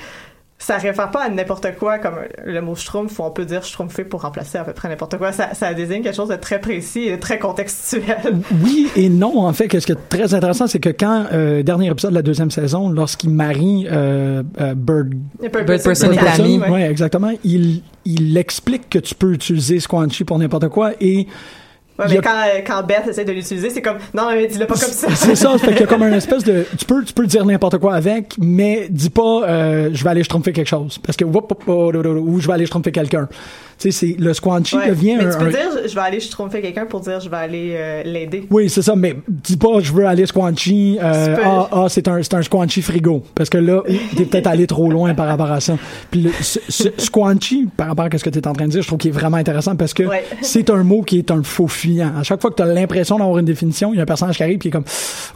[0.62, 4.04] ça réfère pas à n'importe quoi comme le mot schtroumpf où on peut dire schtroumpfer
[4.04, 5.32] pour remplacer à peu près n'importe quoi.
[5.32, 8.02] Ça, ça désigne quelque chose de très précis et de très contextuel.
[8.62, 9.44] Oui et non.
[9.44, 12.22] En fait, ce qui est très intéressant, c'est que quand, euh, dernier épisode de la
[12.22, 16.68] deuxième saison, lorsqu'il marie euh, euh, Bird, Bird Bird Person et ouais.
[16.68, 21.26] ouais, exactement, il, il explique que tu peux utiliser Squanchy pour n'importe quoi et
[22.02, 24.66] Ouais, mais a- quand, euh, quand Beth essaie de l'utiliser, c'est comme, non, mais dis-le
[24.66, 25.08] pas comme ça.
[25.14, 26.64] C'est ça, fait qu'il y a comme un espèce de.
[26.78, 30.22] Tu peux, tu peux dire n'importe quoi avec, mais dis pas, euh, je vais aller
[30.24, 30.98] schtroumpfer quelque chose.
[30.98, 33.28] Parce que, ou je vais aller schtroumpfer quelqu'un.
[33.82, 34.88] Tu c'est, le squanchy Ouais.
[34.90, 35.30] devient mais un.
[35.32, 37.74] tu peux un- dire, je- je vais aller tromper quelqu'un pour dire, je vais aller
[37.76, 38.46] euh, l'aider.
[38.50, 42.06] Oui, c'est ça, mais dis pas, je veux aller squanchy, euh, Tu ah, ah, c'est
[42.08, 43.22] un, un squanchy frigo.
[43.34, 43.82] Parce que là,
[44.16, 45.76] t'es peut-être allé trop loin par rapport à ça.
[46.10, 48.82] Puis le, ce, ce squanchy, par rapport à ce que t'es en train de dire,
[48.82, 50.24] je trouve qu'il est vraiment intéressant parce que Ouais.
[50.42, 52.12] c'est un mot qui est un faux fuyant.
[52.18, 54.42] À chaque fois que t'as l'impression d'avoir une définition, il y a un personnage qui
[54.42, 54.84] arrive qui est comme,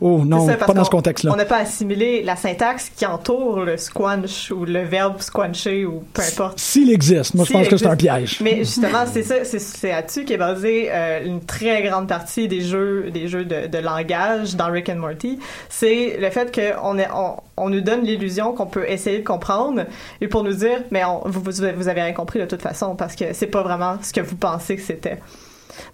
[0.01, 1.33] oh non, C'est ça, pas dans ce contexte-là.
[1.33, 6.03] On n'a pas assimilé la syntaxe qui entoure le squanch ou le verbe squancher ou
[6.13, 6.59] peu importe.
[6.59, 8.36] S'il existe, moi je pense que c'est un piège.
[8.43, 13.11] Mais justement, c'est ça, c'est, là-dessus qu'est basé euh, une très grande partie des jeux,
[13.11, 15.39] des jeux de, de langage dans Rick and Morty.
[15.69, 19.85] C'est le fait qu'on on, on nous donne l'illusion qu'on peut essayer de comprendre
[20.21, 23.15] et pour nous dire, mais on- vous, vous avez rien compris de toute façon parce
[23.17, 25.19] que c'est pas vraiment ce que vous pensez que c'était.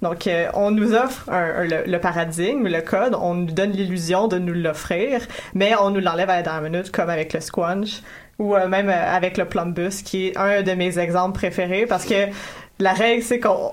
[0.01, 3.73] Donc, euh, on nous offre un- un- le, le paradigme, le code, on nous donne
[3.73, 5.23] l'illusion de nous l'offrir,
[5.55, 8.01] mais on nous l'enlève à la dernière minute, comme avec le squanch
[8.43, 12.05] ou euh, même euh, avec le plumbus, qui est un de mes exemples préférés, parce
[12.05, 12.27] que
[12.81, 13.71] la règle, c'est qu'on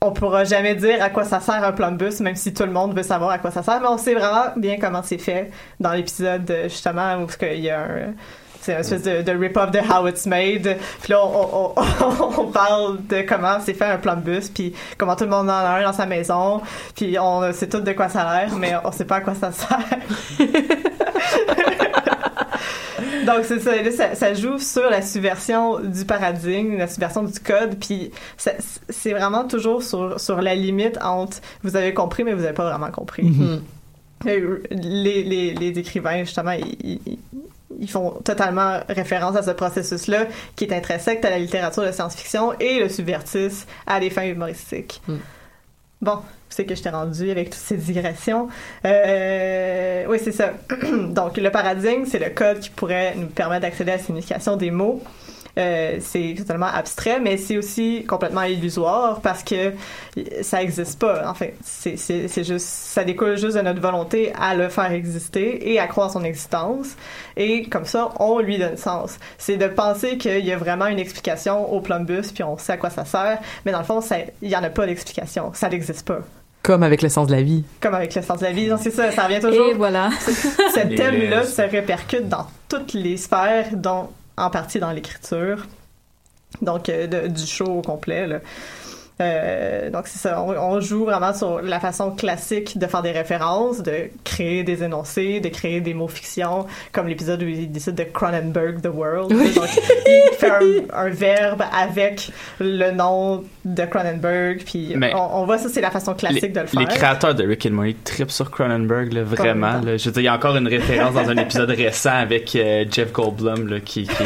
[0.00, 2.96] on pourra jamais dire à quoi ça sert un plumbus, même si tout le monde
[2.96, 5.92] veut savoir à quoi ça sert, mais on sait vraiment bien comment c'est fait dans
[5.92, 8.14] l'épisode, euh, justement, où il y a un...
[8.60, 10.76] C'est une espèce de, rip-off de How It's Made.
[11.00, 11.72] Puis là, on,
[12.38, 15.78] on parle de comment c'est fait un plumbus, puis comment tout le monde en a
[15.78, 16.60] un dans sa maison.
[16.94, 19.34] Puis on sait tout de quoi ça a l'air, mais on sait pas à quoi
[19.36, 19.78] ça sert.
[23.34, 27.76] Donc c'est ça, ça, ça joue sur la subversion du paradigme, la subversion du code,
[27.78, 28.10] puis
[28.88, 32.68] c'est vraiment toujours sur, sur la limite entre vous avez compris mais vous avez pas
[32.70, 33.24] vraiment compris.
[33.24, 33.62] Mhm.
[34.26, 37.18] Euh, Les, les, les écrivains justement ils, ils-
[37.80, 42.54] ils font totalement référence à ce processus-là qui est intrinsèque à la littérature de science-fiction
[42.58, 45.00] et le subvertissent à des fins humoristiques.
[46.00, 46.18] Bon,
[46.58, 48.48] c'est que je t'ai rendu avec toutes ces digressions.
[48.84, 50.54] Euh, oui, c'est ça.
[51.10, 54.72] Donc, le paradigme, c'est le code qui pourrait nous permettre d'accéder à la signification des
[54.72, 55.00] mots.
[55.56, 59.72] Euh, c'est totalement abstrait, mais c'est aussi complètement illusoire parce que
[60.42, 61.28] ça existe pas.
[61.30, 65.78] En fait, c'est juste, ça découle juste de notre volonté à le faire exister et
[65.78, 66.96] à croire son existence.
[67.36, 69.16] Et comme ça, on lui donne sens.
[69.36, 72.76] C'est de penser qu'il y a vraiment une explication au plumbus, puis on sait à
[72.76, 74.00] quoi ça sert, mais dans le fond,
[74.42, 75.52] il y en a pas d'explication.
[75.54, 76.20] Ça n'existe pas.
[76.62, 77.64] Comme avec l'essence de la vie.
[77.80, 79.68] Comme avec l'essence de la vie, c'est ça, ça revient toujours.
[79.70, 80.10] Et voilà.
[80.20, 81.54] Ce thème-là laisses.
[81.54, 85.66] se répercute dans toutes les sphères, dont en partie dans l'écriture.
[86.62, 88.26] Donc, euh, de- du show au complet.
[88.26, 88.38] Là.
[89.20, 93.10] Euh, donc c'est ça, on, on joue vraiment sur la façon classique de faire des
[93.10, 97.96] références, de créer des énoncés, de créer des mots fiction, comme l'épisode où il décide
[97.96, 99.32] de Cronenberg the World.
[99.34, 99.52] Oui.
[99.54, 99.66] Donc
[100.06, 105.58] il fait un, un verbe avec le nom de Cronenberg, puis Mais- on, on voit
[105.58, 106.80] ça, c'est la façon classique les, de le faire.
[106.80, 109.66] les créateurs de Rick and Morty trippent sur Cronenberg, là, vraiment.
[109.72, 109.90] Complètement.
[109.92, 109.96] là.
[109.96, 112.84] Je veux dire, il y a encore une référence dans un épisode récent avec euh,
[112.90, 114.22] Jeff Goldblum là, qui, qui,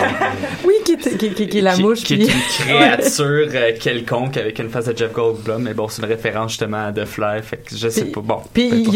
[0.67, 2.03] Oui, qui, est- qui, qui- qui est la qui- mouche.
[2.03, 5.63] qui puis- est une créature euh, quelconque avec une face de Jeff Goldblum.
[5.63, 7.43] Mais bon, c'est une référence justement à The Fly.
[7.43, 8.21] Fait que je sais pas.
[8.21, 8.39] Bon.
[8.53, 8.89] Puis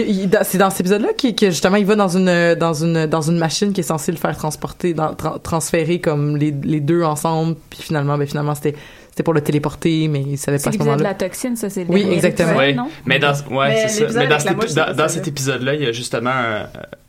[0.44, 3.38] c'est dans cet épisode-là qu'il- que justement il va dans une dans une dans une
[3.38, 7.56] machine qui est censée le faire transporter, dans, tra- transférer comme les, les deux ensemble.
[7.70, 8.74] Puis finalement, ben finalement c'était
[9.10, 11.08] c'était pour le téléporter, mais il savait pas C'est à ce l'épisode de moment-là.
[11.08, 12.52] la toxine, ça, c'est le Oui, exactement.
[12.74, 12.88] non?
[13.06, 14.00] mais dans ouais, c'est ça.
[14.00, 15.28] l'épisode Mais dans, épi- dans, dans cet là.
[15.28, 16.66] épisode-là, il y a justement un-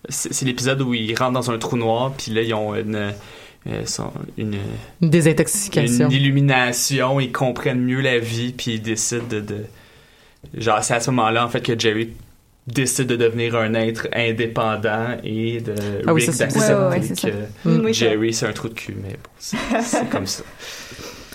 [0.07, 3.11] c'est l'épisode où ils rentrent dans un trou noir, puis là ils ont une
[3.69, 4.56] euh, sont- une,
[5.01, 6.06] Une désintoxication.
[6.10, 9.65] une illumination, ils comprennent mieux la vie, puis ils décident de, de
[10.58, 12.10] genre c'est à ce moment-là en fait que Jerry
[12.67, 15.73] décide de devenir un être indépendant et de
[16.06, 17.30] Ah oui, Rick ça, c'est- d'accepter Ouais, ouais, ouais, c'est ça.
[17.30, 17.86] que Mm.
[17.86, 17.99] Oui, ça.
[18.10, 20.43] Jerry c'est un trou de cul, mais bon, c'est comme ça.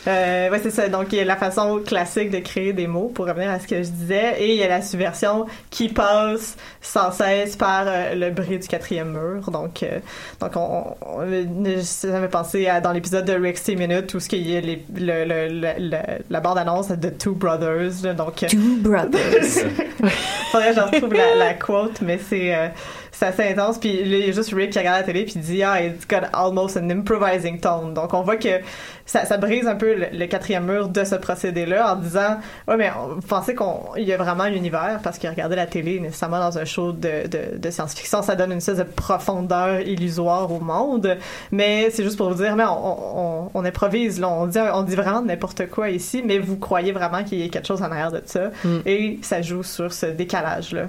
[0.09, 0.89] Euh, ouais, c'est ça.
[0.89, 3.67] Donc, il y a la façon classique de créer des mots, pour revenir à ce
[3.69, 8.15] que je disais, et il y a la subversion qui passe sans cesse par euh,
[8.15, 9.51] le bris du quatrième mur.
[9.51, 9.99] Donc, euh,
[10.41, 14.57] donc on, on, m'a pensé à, dans l'épisode de Rick's Minute où ce qu'il y
[14.57, 18.03] a les, le, le, le- la bande-annonce de Two Brothers.
[18.03, 18.15] là.
[18.15, 19.65] donc, euh, Two Brothers.
[20.51, 22.69] Faudrait que j'en retrouve la, la quote, mais c'est euh,
[23.13, 23.79] c'est assez intense.
[23.79, 25.81] Puis là, il y a juste Rick qui regarde la télé puis il dit ah
[25.83, 27.95] it's got almost an improvising tone.
[27.95, 28.61] Donc on voit que
[29.07, 32.37] ça, ça brise un peu le, le quatrième mur de ce procédé-là en disant
[32.69, 35.67] ouais mais on- vous pensez qu'il y a vraiment un univers parce que regarder la
[35.67, 39.81] télé nécessairement dans un show de, de, de science-fiction ça donne une espèce de profondeur
[39.81, 41.17] illusoire au monde.
[41.51, 44.83] Mais c'est juste pour vous dire mais on, on, on improvise là, on dit on
[44.83, 47.87] dit vraiment n'importe quoi ici, mais vous croyez vraiment qu'il y a quelque chose en
[47.91, 48.79] arrière de ça Mm.
[48.87, 50.83] et ça joue sur ce décalage là.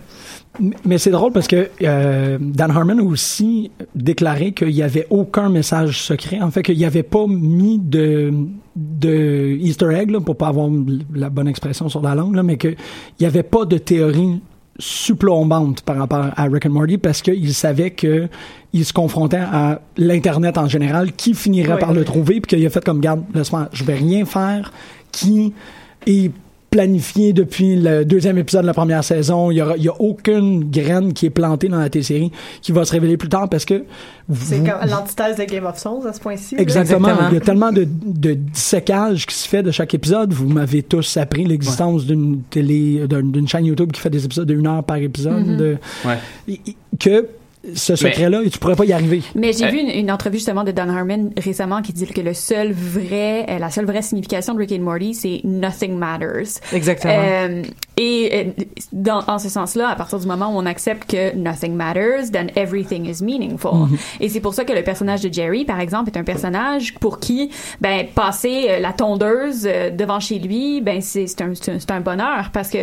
[0.85, 5.07] Mais c'est drôle parce que euh, euh, Dan Harmon a aussi déclaré qu'il n'y avait
[5.09, 6.39] aucun message secret.
[6.41, 8.02] En fait, qu'il n'y avait pas mis de,
[8.75, 10.69] de Easter egg, là, pour pas avoir
[11.13, 12.75] la bonne expression sur la langue, là, mais qu'il
[13.19, 14.41] n'y avait pas de théorie
[14.79, 18.27] supplombante par rapport à Rick and Morty parce qu'il savait que
[18.73, 21.79] il se confrontait à l'internet en général qui finirait Oui.
[21.79, 24.73] par le trouver puis qu'il a fait comme garde laisse-moi je vais rien faire
[25.11, 25.53] qui
[26.07, 26.31] est
[26.73, 30.01] planifié depuis le deuxième épisode de la première saison il y aura il y a
[30.01, 32.31] aucune graine qui est plantée dans la télésérie
[32.61, 33.83] qui va se révéler plus tard parce que
[34.33, 36.55] C'est vous- comme l'antithèse de Game of Thrones à ce point-ci.
[36.57, 37.09] Exactement.
[37.09, 37.29] Exactement.
[37.29, 40.33] Il y a tellement de, de dissécage qui se fait de chaque épisode.
[40.33, 44.47] Vous m'avez tous appris l'existence d'une télé, d'un- d'une chaîne YouTube qui fait des épisodes
[44.47, 45.57] de une heure par épisode.
[45.57, 46.57] De- Ouais.
[46.99, 47.27] que
[47.75, 49.21] ce secret-là, tu pourrais pas y arriver.
[49.35, 52.19] Mais j'ai Euh, vu une, une entrevue justement de Don Harmon récemment qui dit que
[52.19, 56.59] le seul vrai, euh, la seule vraie signification de Rick and Morty, c'est nothing matters.
[56.73, 57.13] Exactement.
[57.15, 57.63] Euh,
[57.95, 61.73] et euh, dans, en ce sens-là, à partir du moment où on accepte que nothing
[61.73, 63.71] matters, then everything is meaningful.
[63.71, 63.97] Mm-hmm.
[64.19, 67.19] Et c'est pour ça que le personnage de Jerry, par exemple, est un personnage pour
[67.19, 67.49] qui,
[67.79, 69.63] ben, passer la tondeuse
[69.97, 72.79] devant chez lui, ben, c'est c'est un, c'est un, un bonheur parce que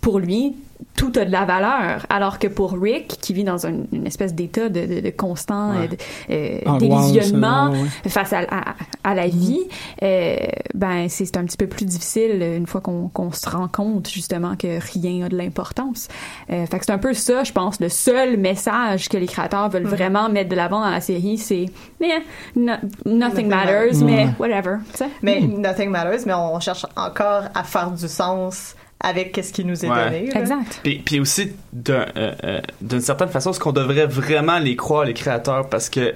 [0.00, 0.54] pour lui,
[0.96, 2.06] tout a de la valeur.
[2.08, 5.72] Alors que pour Rick, qui vit dans un- une espèce d'état de, de, de constant
[5.72, 5.86] euh,
[6.30, 8.08] euh, Angoisse, délusionnement euh, ouais.
[8.10, 9.60] face à, à, à la vie,
[10.02, 10.36] euh,
[10.74, 14.78] ben c'est un petit peu plus difficile une fois qu'on se rend compte justement que
[14.92, 16.08] rien a de l'importance.
[16.50, 19.68] Euh, fait que c'est un peu ça, je pense, le seul message que les créateurs
[19.68, 21.66] veulent vraiment mettre de l'avant dans la série, c'est
[22.00, 22.22] mais
[22.56, 22.72] no-
[23.06, 24.04] nothing Nothing matters, matters.
[24.04, 24.30] mais Ouais.
[24.38, 24.76] whatever.
[25.22, 29.84] Mais Nothing Matters, mais on cherche encore à faire du sens avec ce qui nous
[29.84, 30.04] est Ouais.
[30.04, 30.26] donné.
[30.32, 30.40] là.
[30.40, 30.80] Exact.
[30.82, 31.52] Puis, puis aussi,
[31.88, 35.68] euh, euh, d'une certaine façon, est-ce qu'on devrait vraiment les croire, les créateurs?
[35.68, 36.14] Parce que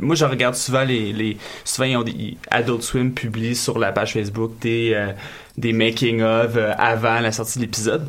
[0.00, 1.12] moi, je regarde souvent les...
[1.12, 5.12] les souvent, ils ont des, Adult Swim publie sur la page Facebook des, euh,
[5.58, 8.06] des making-of euh, avant la sortie de l'épisode.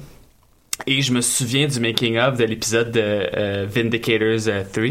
[0.86, 4.84] Et je me souviens du making-of de l'épisode de euh, Vindicators euh, 3.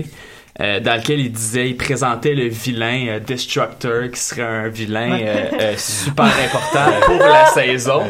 [0.61, 5.19] euh, dans lequel il disait, il présentait le vilain euh, Destructor qui serait un vilain
[5.21, 8.03] euh, euh, super important pour la saison.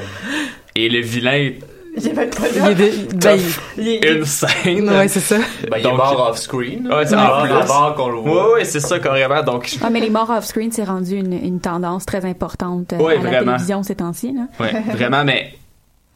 [0.78, 1.52] Et le vilain
[1.96, 3.40] J'ai pas de Il est de- ben,
[3.78, 4.90] Il est- une scène.
[4.90, 5.38] Ouais, c'est ça.
[5.38, 6.86] Ben, il est Donc- mort off-screen.
[6.86, 7.52] Ouais, c'est C'est en plus.
[7.52, 8.48] avant qu'on le voit.
[8.48, 9.42] Ouais, ouais, c'est ça carrément.
[9.42, 13.14] Donc, Ah, mais les morts off-screen, c'est rendu une, une tendance très importante euh, Ouais,
[13.14, 13.52] à la vraiment.
[13.52, 14.32] télévision ces temps-ci.
[14.34, 14.42] là.
[14.60, 15.54] ouais, vraiment, mais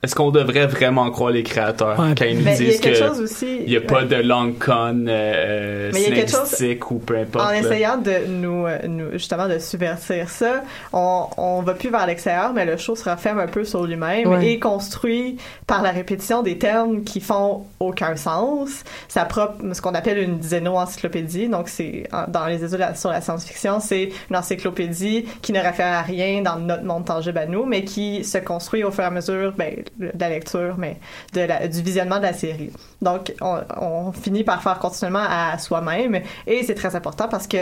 [0.02, 2.14] est-ce qu'on devrait vraiment croire les créateurs Ouais.
[2.16, 3.58] quand ils nous Mais il y a disent quelque que chose aussi.
[3.64, 4.06] il n'y a pas ouais.
[4.06, 7.44] de long con euh, Mais il y a quelque chose- synaptique ou peu importe.
[7.44, 7.58] En là.
[7.58, 10.62] essayant de nous, euh, nous- justement de subvertir ça,
[10.94, 14.26] on, on va plus vers l'extérieur, mais le show se referme un peu sur lui-même
[14.28, 14.46] Ouais.
[14.52, 15.36] et construit
[15.66, 18.84] par la répétition des termes qui font aucun sens.
[19.08, 23.80] Sa propre, ce qu'on appelle une xéno-encyclopédie, donc c'est dans les études sur la science-fiction,
[23.80, 27.84] c'est une encyclopédie qui ne réfère à rien dans notre monde tangible à nous, mais
[27.84, 30.96] qui se construit au fur et à mesure ben, de la lecture, mais
[31.34, 32.70] de la- du visionnement de la série.
[33.02, 37.56] Donc, on, on finit par faire continuellement à soi-même et c'est très important parce que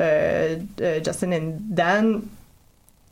[0.00, 2.22] euh, euh, Justin et Dan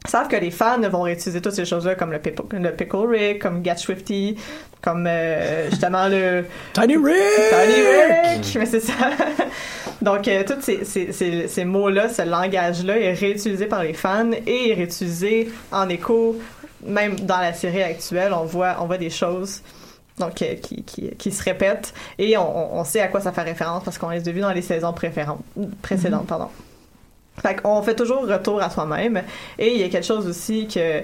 [0.07, 3.39] savent que les fans vont réutiliser toutes ces choses-là comme le, pickle, le Pickle Rick,
[3.41, 4.37] comme Get Swifty,
[4.83, 7.51] comme euh, justement le Tiny Rick!
[7.51, 8.57] Tiny Rick!
[8.59, 8.93] Mais c'est ça.
[10.03, 14.31] Donc, euh, tous ces, ces, ces, ces mots-là, ce langage-là est réutilisé par les fans
[14.47, 16.37] et est réutilisé en écho,
[16.85, 19.63] même dans la série actuelle, on voit, on voit des choses
[20.19, 23.85] donc, euh, qui, qui, qui se répètent et on, sait à quoi ça fait référence
[23.85, 26.27] parce qu'on les a vus dans les saisons précédentes.
[26.27, 26.49] Pardon.
[27.43, 29.23] Fait qu'on fait toujours retour à soi-même.
[29.59, 31.03] Et il y a quelque chose aussi que,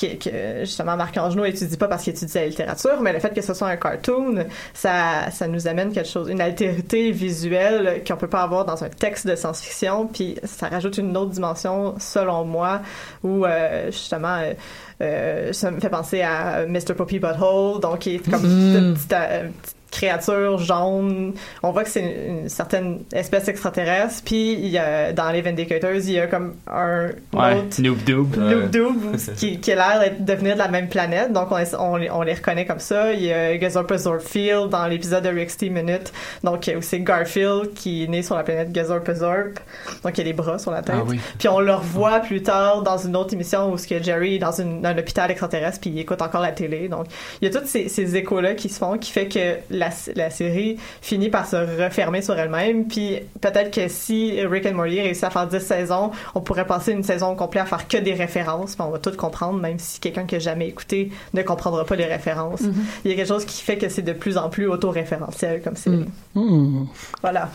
[0.00, 3.34] que, que, justement Marc Angenot étudie pas parce qu'il étudie la littérature, mais le fait
[3.34, 8.16] que ce soit un cartoon, ça, ça nous amène quelque chose, une altérité visuelle qu'on
[8.16, 12.44] peut pas avoir dans un texte de science-fiction, puis ça rajoute une autre dimension, selon
[12.44, 12.80] moi,
[13.22, 14.54] où euh, justement euh,
[15.02, 16.94] euh, ça me fait penser à Mr.
[16.94, 21.34] Poppy Butthole, donc qui est comme une petite, euh, petite créature jaune.
[21.62, 24.22] On voit que c'est une, une certaine espèce extraterrestre.
[24.24, 28.02] Puis il y a, dans les Vindicators, il y a comme un Ouais, autre noob
[28.04, 28.36] doob.
[28.36, 31.32] Noob Doob qui, qui a l'air de devenir de la même planète.
[31.32, 33.12] Donc on, les- on, les- on les reconnaît comme ça.
[33.12, 36.12] Il y a Gazorp Zorpfield dans l'épisode de Steam Minute.
[36.44, 39.58] Donc il y a aussi Garfield qui est né sur la planète Gazorp Zorp.
[40.04, 40.96] Donc il a les bras sur la tête.
[40.98, 41.18] Ah oui.
[41.38, 44.38] Puis on le revoit plus tard dans une autre émission où ce que Jerry est
[44.38, 46.88] dans une- un hôpital extraterrestre puis il écoute encore la télé.
[46.88, 47.06] Donc
[47.40, 50.30] il y a tous ces, ces échos-là qui se font qui fait que la, la
[50.30, 52.86] série finit par se refermer sur elle-même.
[52.86, 56.92] Puis peut-être que si Rick and Morty réussit à faire 10 saisons, on pourrait passer
[56.92, 58.76] une saison complète à faire que des références.
[58.76, 61.96] Puis on va tout comprendre, même si quelqu'un qui a jamais écouté ne comprendra pas
[61.96, 62.62] les références.
[63.04, 65.76] Il y a quelque chose qui fait que c'est de plus en plus auto-référentiel comme
[65.76, 66.06] série.
[66.34, 66.84] Hmm.
[67.22, 67.50] Voilà.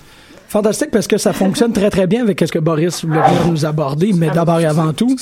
[0.56, 3.66] Fantastique parce que ça fonctionne très très bien avec ce que Boris voulait venir nous
[3.66, 5.14] aborder, mais d'abord et avant tout.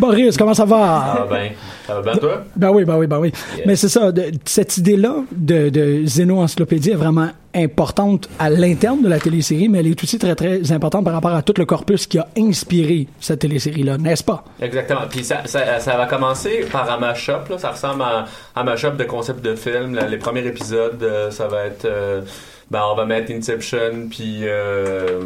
[0.00, 0.78] Boris, comment ça va?
[1.20, 1.50] Ah ben,
[1.86, 2.42] ça va bien toi?
[2.56, 3.32] Ben oui, ben oui, ben oui.
[3.64, 9.08] Mais c'est ça, de- cette idée-là de, de Zéno-encyclopédie est vraiment importante à l'interne de
[9.08, 12.08] la télésérie, mais elle est aussi très très importante par rapport à tout le corpus
[12.08, 14.42] qui a inspiré cette télésérie-là, n'est-ce pas?
[14.60, 15.02] Exactement.
[15.08, 17.48] Puis ça, ça, ça va commencer par un mashup.
[17.48, 17.58] Là.
[17.58, 18.24] Ça ressemble à
[18.56, 19.94] un mashup de concept de film.
[19.94, 21.84] Là, les premiers épisodes, euh, ça va être...
[21.84, 22.22] euh,
[22.70, 25.20] ben, on va mettre Inception puis euh,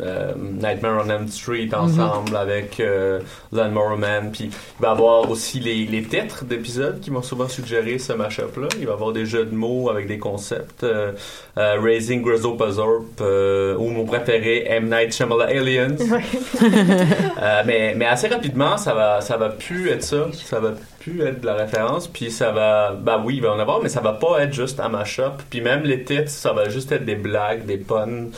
[0.00, 3.20] euh, Nightmare on Elm Street ensemble avec euh,
[3.52, 4.30] Lawnmower Man.
[4.32, 8.12] Puis il va y avoir aussi les, les titres d'épisodes qui m'ont souvent suggéré ce
[8.12, 8.68] mashup-là.
[8.78, 10.84] Il va y avoir des jeux de mots avec des concepts.
[10.84, 11.12] euh,
[11.56, 14.88] Raising Grizzopazorp euh, ou mon préféré M.
[14.90, 15.96] Night Shyamalan Aliens.
[17.66, 20.26] Mais, mais assez rapidement, ça va, ça va plus être ça.
[20.32, 22.06] Ça va plus être de la référence.
[22.06, 24.78] Puis ça va, bah oui, il va en avoir, mais ça va pas être juste
[24.78, 25.42] un mashup.
[25.48, 28.28] Puis même les titres, ça va juste être des blagues, des puns.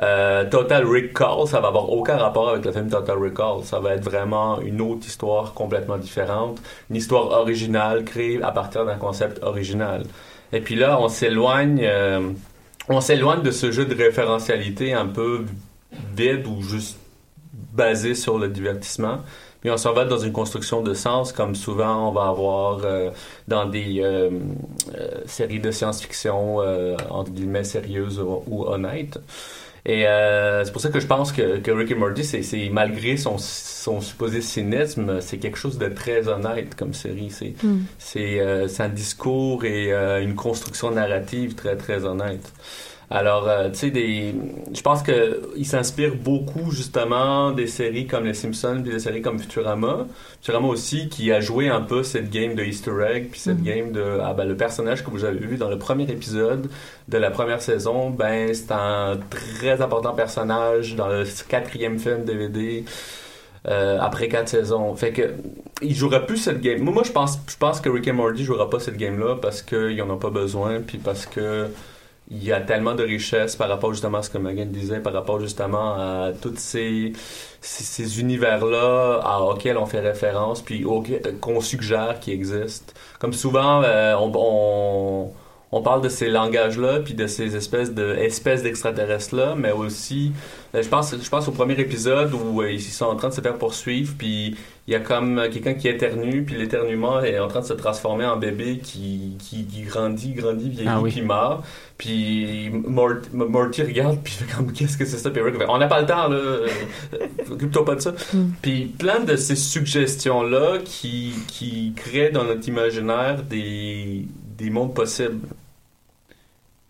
[0.00, 3.64] Euh, Total Recall, ça va avoir aucun rapport avec le film Total Recall.
[3.64, 6.62] Ça va être vraiment une autre histoire complètement différente.
[6.88, 10.04] Une histoire originale créée à partir d'un concept original.
[10.52, 12.30] Et puis là, on s'éloigne, euh,
[12.88, 15.44] on s'éloigne de ce jeu de référentialité un peu
[16.16, 16.98] vide ou juste
[17.72, 19.18] basé sur le divertissement.
[19.62, 23.10] Puis on s'en va dans une construction de sens, comme souvent on va avoir euh,
[23.48, 24.28] dans des euh,
[24.98, 29.18] euh, séries de science-fiction, euh, entre guillemets, sérieuses ou, ou honnêtes.
[29.84, 33.16] Et euh, c'est pour ça que je pense que, que Rick et Morty, c'est, malgré
[33.16, 37.30] son, son supposé cynisme, c'est quelque chose de très honnête comme série.
[37.30, 37.78] C'est, Mm.
[37.98, 42.52] c'est, euh, un discours et une construction narrative très, très honnête.
[43.14, 44.34] Alors, euh, tu sais, des,
[44.72, 49.20] je pense que il s'inspire beaucoup justement des séries comme Les Simpsons puis des séries
[49.20, 50.06] comme Futurama.
[50.40, 53.64] Futurama aussi qui a joué un peu cette game de Easter egg puis cette Mhm.
[53.64, 56.70] game de ah ben le personnage que vous avez vu dans le premier épisode
[57.08, 62.84] de la première saison, ben c'est un très important personnage dans le quatrième film DVD.
[63.68, 64.94] euh, après quatre saisons.
[64.96, 65.34] Fait que
[65.82, 66.80] il jouera plus cette game.
[66.80, 69.36] Moi, moi je pense je pense que Rick et Morty jouera pas cette game là
[69.40, 71.68] parce qu'ils en ont pas besoin puis parce que
[72.30, 75.12] il y a tellement de richesse par rapport justement à ce que Megan disait, par
[75.12, 77.12] rapport justement à tous ces,
[77.60, 82.92] ces, univers-là auxquels on fait référence, puis auxquels- qu'on suggère qui existent.
[83.18, 85.32] Comme souvent, euh, on,
[85.74, 90.32] on parle de ces langages-là, puis de ces espèces de espèces d'extraterrestres-là, mais aussi,
[90.74, 93.34] euh, je pense, je pense au premier épisode où euh, ils sont en train de
[93.34, 94.54] se faire poursuivre, puis
[94.86, 98.26] il y a comme quelqu'un qui éternue, puis l'éternuement est en train de se transformer
[98.26, 101.10] en bébé qui, qui, qui grandit, grandit, vieillit, Ah oui.
[101.12, 101.64] puis meurt.
[101.96, 105.30] Puis Mort- Morty regarde, puis il fait comme, qu'est-ce que c'est ça?
[105.30, 106.36] Puis Rick fait, on n'a pas le temps, là.
[106.36, 106.68] euh,
[107.50, 108.12] Occupe-toi pas de ça.
[108.60, 114.26] Puis plein de ces suggestions-là qui, qui créent dans notre imaginaire des,
[114.58, 115.38] des mondes possibles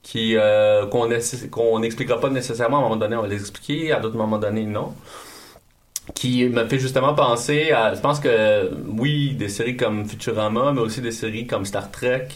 [0.02, 1.08] qui euh, qu'on
[1.50, 4.38] qu'on n'expliquera pas nécessairement à un moment donné on va les expliquer à d'autres moments
[4.38, 4.94] donnés non.
[6.14, 10.80] Qui me fait justement penser à je pense que oui des séries comme Futurama mais
[10.80, 12.28] aussi des séries comme Star Trek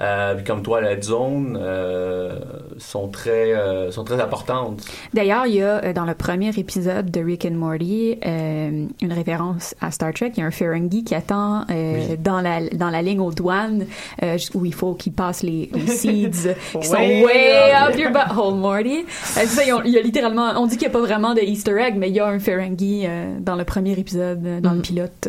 [0.00, 2.38] euh, puis comme Twilight Zone euh,
[2.78, 4.84] sont très euh, sont très importantes
[5.14, 9.12] D'ailleurs, il y a euh, dans le premier épisode de Rick and Morty euh, une
[9.12, 10.32] référence à Star Trek.
[10.36, 13.86] Il y a un Ferengi qui attend euh, dans la dans la ligne aux douanes
[14.22, 17.96] euh, où il faut qu'il passe les, les seeds qui sont Way way up.
[17.98, 18.98] your butthole, Morty.
[19.00, 21.40] Euh, c'est ça, il y a littéralement, on dit qu'il n'y a pas vraiment de
[21.40, 24.80] Easter egg, mais il y a un Ferengi euh, dans le premier épisode, dans le
[24.80, 25.28] pilote.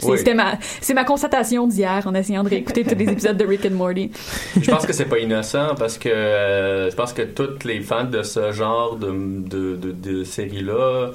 [0.00, 0.18] C'est Oui.
[0.18, 3.64] c'était ma, c'est ma constatation d'hier en essayant de réécouter tous les épisodes de Rick
[3.66, 4.10] and Morty.
[4.60, 8.04] je pense que c'est pas innocent parce que euh, je pense que tous les fans
[8.04, 11.10] de ce genre de, de, de, de série-là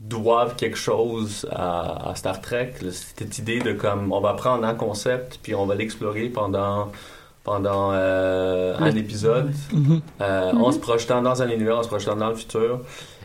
[0.00, 2.74] doivent quelque chose à, à Star Trek.
[2.92, 6.90] Cette idée de comme on va prendre un concept puis on va l'explorer pendant
[7.44, 10.00] pendant euh, un épisode Mhm.
[10.20, 10.62] euh, Mhm.
[10.62, 12.80] en se projetant dans un univers, en se projetant dans le futur.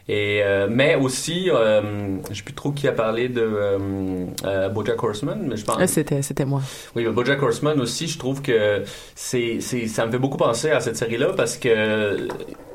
[0.10, 4.68] Et euh, mais aussi, euh, je sais plus trop qui a parlé de euh, euh,
[4.70, 5.78] BoJack Horseman, mais je pense.
[5.80, 6.62] Ah, c'était, c'était moi.
[6.96, 8.84] Oui, mais BoJack Horseman aussi, je trouve que
[9.16, 12.28] c'est, c'est, ça me fait beaucoup penser à cette série-là parce que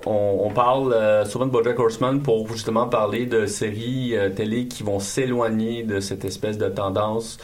[0.07, 4.67] on, on parle euh, souvent de BoJack Horseman pour justement parler de séries euh, télé
[4.67, 7.37] qui vont s'éloigner de cette espèce de tendance.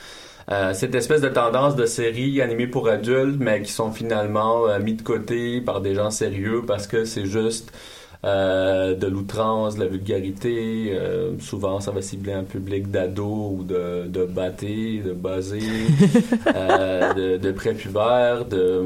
[0.51, 4.79] euh, cette espèce de tendance de séries animées pour adultes, mais qui sont finalement euh,
[4.81, 7.73] mis de côté par des gens sérieux parce que c'est juste
[8.25, 10.95] euh, de l'outrance, de la vulgarité.
[10.99, 15.61] euh, souvent, ça va cibler un public d'ados ou de, de battés, de basés,
[16.57, 18.83] euh, de, de prépubères, de,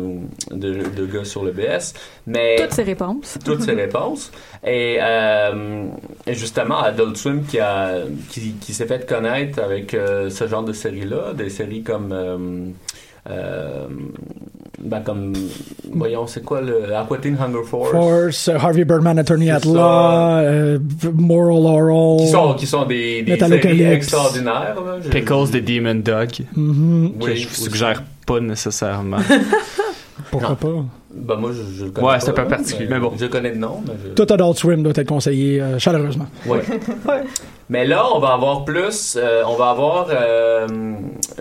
[0.51, 1.95] de, de gars sur le BS.
[2.27, 3.39] Mais Toutes ces réponses.
[3.45, 4.33] toutes ces réponses.
[4.67, 4.99] Et,
[6.27, 10.73] et justement, Adult Swim qui, a, qui, qui s'est fait connaître avec ce genre de
[10.73, 12.75] séries-là, des séries comme
[13.31, 13.87] euh,
[14.79, 15.33] ben, comme,
[15.99, 17.91] voyons, c'est quoi le Aquatine Hunger Force?
[17.91, 19.77] Force, euh, Harvey Birdman, Attorney at Law,
[20.43, 20.79] euh,
[21.15, 22.19] Moral Oral.
[22.27, 24.75] Qui sont, qui sont des, des séries extraordinaires.
[24.85, 24.97] Là.
[25.03, 26.31] Je- Pickles des Demon Dog.
[26.55, 27.13] Mhm.
[27.19, 27.63] Que Oui, je vous aussi.
[27.65, 29.19] suggère pas nécessairement.
[30.31, 30.69] Pourquoi pas?
[31.15, 33.13] Ben, moi, je, je le connais Ouais, pas, c'est un peu là, particulier, mais bon.
[33.19, 34.09] Je connais de nom, mais je...
[34.11, 36.27] Tout Adult Swim doit être conseillé euh, chaleureusement.
[36.47, 36.61] Ouais.
[37.71, 40.67] Mais là, on va avoir plus, euh, on va avoir euh,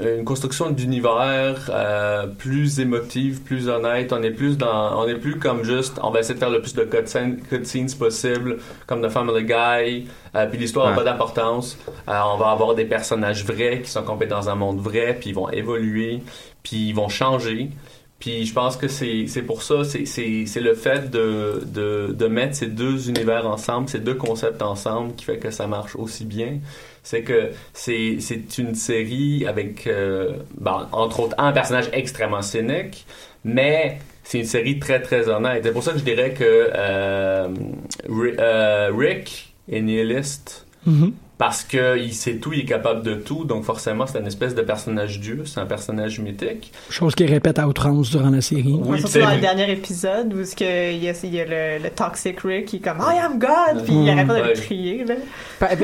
[0.01, 4.11] une construction d'univers euh, plus émotive, plus honnête.
[4.11, 6.59] On est plus dans, on est plus comme juste, on va essayer de faire le
[6.61, 8.57] plus de cutscenes, cutscenes possible,
[8.87, 10.07] comme The Family Guy.
[10.35, 10.97] Euh, puis l'histoire n'a Ouais.
[10.97, 11.77] pas d'importance.
[12.09, 15.29] Euh, on va avoir des personnages vrais qui sont complètement dans un monde vrai, puis
[15.29, 16.21] ils vont évoluer,
[16.61, 17.69] puis ils vont changer.
[18.19, 22.65] Puis je pense que c'est pour ça, c'est- le fait de, de, de mettre ces
[22.67, 26.57] deux univers ensemble, ces deux concepts ensemble qui fait que ça marche aussi bien.
[27.03, 28.17] C'est que c'est
[28.57, 33.05] une série avec, euh, ben, entre autres, un personnage extrêmement cynique,
[33.45, 35.61] mais c'est une série très très honnête.
[35.63, 37.47] C'est pour ça que je dirais que euh,
[38.09, 41.13] euh, Rick est nihiliste Mhm.
[41.37, 44.55] Parce que il sait tout, il est capable de tout, donc forcément c'est une espèce
[44.55, 46.71] de personnage dieu, c'est un personnage mythique.
[46.89, 48.79] Chose qu'il répète à outrance durant la série.
[48.83, 51.45] Oui, Surtout dans le dernier épisode où ce que il y a, il y a
[51.45, 54.41] le, le toxic Rick qui est comme I am God puis il arrête pas de
[54.41, 54.53] Ouais.
[54.55, 55.15] le crier là.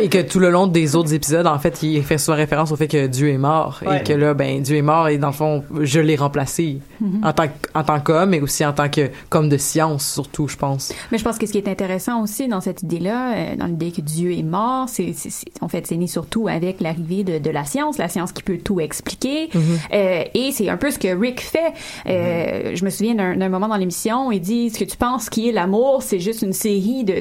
[0.02, 2.76] Et que tout le long des autres épisodes, en fait, il fait souvent référence au
[2.76, 3.80] fait que Dieu est mort.
[3.86, 4.00] Ouais.
[4.00, 6.80] Et que là, ben, Dieu est mort et dans le fond, je l'ai remplacé.
[7.24, 10.56] En tant, en tant qu'homme, mais aussi en tant que, comme de science, surtout, je
[10.58, 10.94] pense.
[11.12, 13.92] Mais je pense que ce qui est intéressant aussi dans cette idée-là, euh, dans l'idée
[13.92, 15.14] que Dieu est mort, c'est-
[15.62, 18.58] en fait, c'est né surtout avec l'arrivée de, de la science, la science qui peut
[18.58, 19.50] tout expliquer.
[19.94, 21.74] Euh, et c'est un peu ce que Rick fait.
[22.08, 25.48] Euh, Je me souviens d'un, moment dans l'émission, il dit ce que tu penses qui
[25.50, 27.14] est l'amour, c'est juste une série de,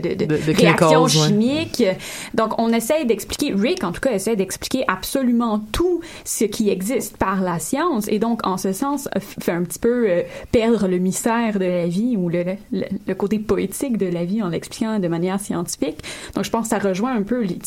[0.52, 1.08] réactions ouais.
[1.08, 1.84] chimiques.
[2.34, 7.16] Donc, on essaye d'expliquer, Rick, en tout cas, essaie d'expliquer absolument tout ce qui existe
[7.16, 8.06] par la science.
[8.08, 11.64] Et donc, en ce sens, euh, fait un petit peu euh, perdre le mystère de
[11.64, 15.38] la vie ou le, le, le côté poétique de la vie en l'expliquant de manière
[15.40, 15.98] scientifique.
[16.34, 17.58] Donc, je pense que ça rejoint un peu li-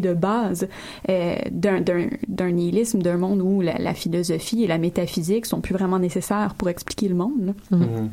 [0.00, 0.68] de base
[1.08, 5.60] euh, d'un, d'un, d'un nihilisme, d'un monde où la, la philosophie et la métaphysique sont
[5.60, 7.54] plus vraiment nécessaires pour expliquer le monde.
[7.70, 7.76] là.
[7.76, 8.10] Mhm.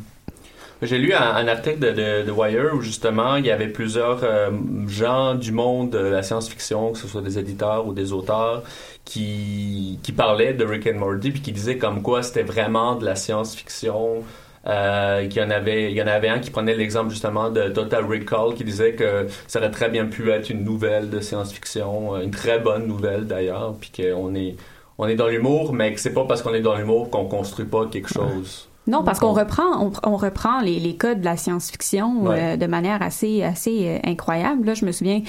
[0.82, 4.20] J'ai lu un, un article de, de, de Wire où justement il y avait plusieurs
[4.24, 4.50] euh,
[4.88, 8.64] gens du monde de la science-fiction, que ce soit des éditeurs ou des auteurs,
[9.06, 13.06] qui, qui parlaient de Rick and Morty puis qui disaient comme quoi c'était vraiment de
[13.06, 14.24] la science-fiction.
[14.66, 17.68] Euh, qu'il y en avait, il y en avait un qui prenait l'exemple justement de
[17.68, 22.16] Total Recall qui disait que ça aurait très bien pu être une nouvelle de science-fiction,
[22.16, 24.56] euh, une très bonne nouvelle d'ailleurs, puis qu'on est,
[24.98, 27.66] on est dans l'humour, mais que c'est pas parce qu'on est dans l'humour qu'on construit
[27.66, 28.70] pas quelque chose.
[28.88, 32.54] Non, parce qu'on reprend, on, on reprend les, les codes de la science-fiction Ouais.
[32.54, 34.66] euh, de manière assez, assez euh, incroyable.
[34.68, 35.22] Là, je me souviens.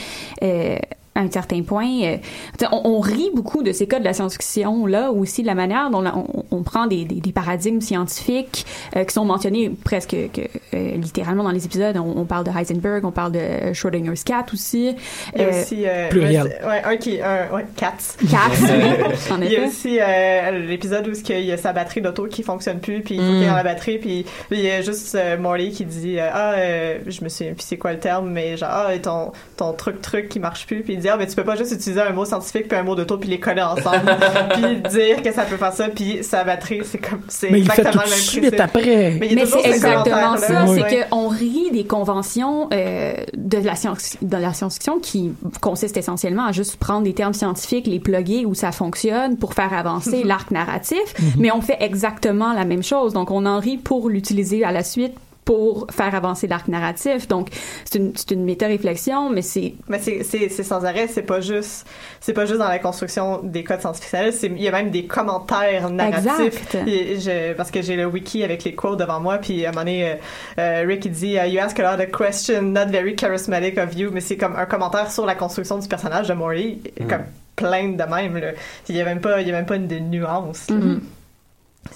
[0.43, 0.76] euh,
[1.16, 2.16] à un certain point, euh,
[2.58, 5.46] tu sais, on, on rit beaucoup de ces codes de la science-fiction là, aussi de
[5.46, 9.70] la manière dont on, on prend des, des, des paradigmes scientifiques euh, qui sont mentionnés
[9.84, 10.40] presque que,
[10.74, 11.96] euh, littéralement dans les épisodes.
[11.96, 14.94] On, on parle de Heisenberg, on parle de Schrödinger's cat aussi.
[15.36, 16.58] Il y a Euh, aussi euh, pluriel.
[16.66, 18.16] ouais, un qui un ouais, Cats.
[18.30, 18.50] Cats,
[19.40, 22.42] Il y a aussi euh, l'épisode où ce qu'il y a sa batterie d'auto qui
[22.42, 23.30] fonctionne plus puis il faut Mm.
[23.34, 26.18] qu'il y ait la batterie puis puis il y a juste euh, Morley qui dit
[26.18, 29.32] euh, ah euh, je me souviens plus c'est quoi le terme mais genre ah ton
[29.56, 32.12] ton truc truc qui marche plus puis ah mais tu peux pas juste utiliser un
[32.12, 34.16] mot scientifique puis un mot d'auto puis les coller ensemble
[34.55, 37.70] puis dire que ça peut faire ça puis sa batterie c'est comme c'est Mais il
[37.70, 38.61] fait exactement tout le même suite principe.
[38.61, 39.11] après.
[39.20, 40.82] Mais Mais c'est ce exactement ça, Oui.
[40.88, 46.46] c'est qu'on rit des conventions euh, de la science de la science-fiction qui consistent essentiellement
[46.46, 50.50] à juste prendre des termes scientifiques, les plugger où ça fonctionne pour faire avancer l'arc
[50.50, 50.98] narratif,
[51.38, 53.12] mais on fait exactement la même chose.
[53.12, 55.14] Donc on en rit pour l'utiliser à la suite
[55.45, 57.28] pour faire avancer l'arc narratif.
[57.28, 57.49] Donc
[57.84, 61.86] c'est une c'est une méta-réflexion, mais c'est Mais c'est, sans arrêt, c'est pas juste,
[62.20, 64.11] c'est pas juste dans la construction des codes scientifiques.
[64.42, 66.74] Il y a même des commentaires narratifs.
[66.74, 66.88] Exact.
[66.88, 69.72] Et je- parce que j'ai le wiki avec les quotes devant moi, puis à un
[69.72, 70.14] moment donné, euh,
[70.59, 73.95] euh, Rick il dit uh, You ask a lot of questions, not very charismatic of
[73.97, 76.78] you, mais c'est comme un commentaire sur la construction du personnage de Morley,
[77.09, 77.24] comme
[77.57, 78.36] plein de même.
[78.38, 78.53] Là.
[78.88, 80.70] Il y a même pas, il y a même pas une de nuance.
[80.70, 80.76] là.
[80.76, 81.01] Mhm.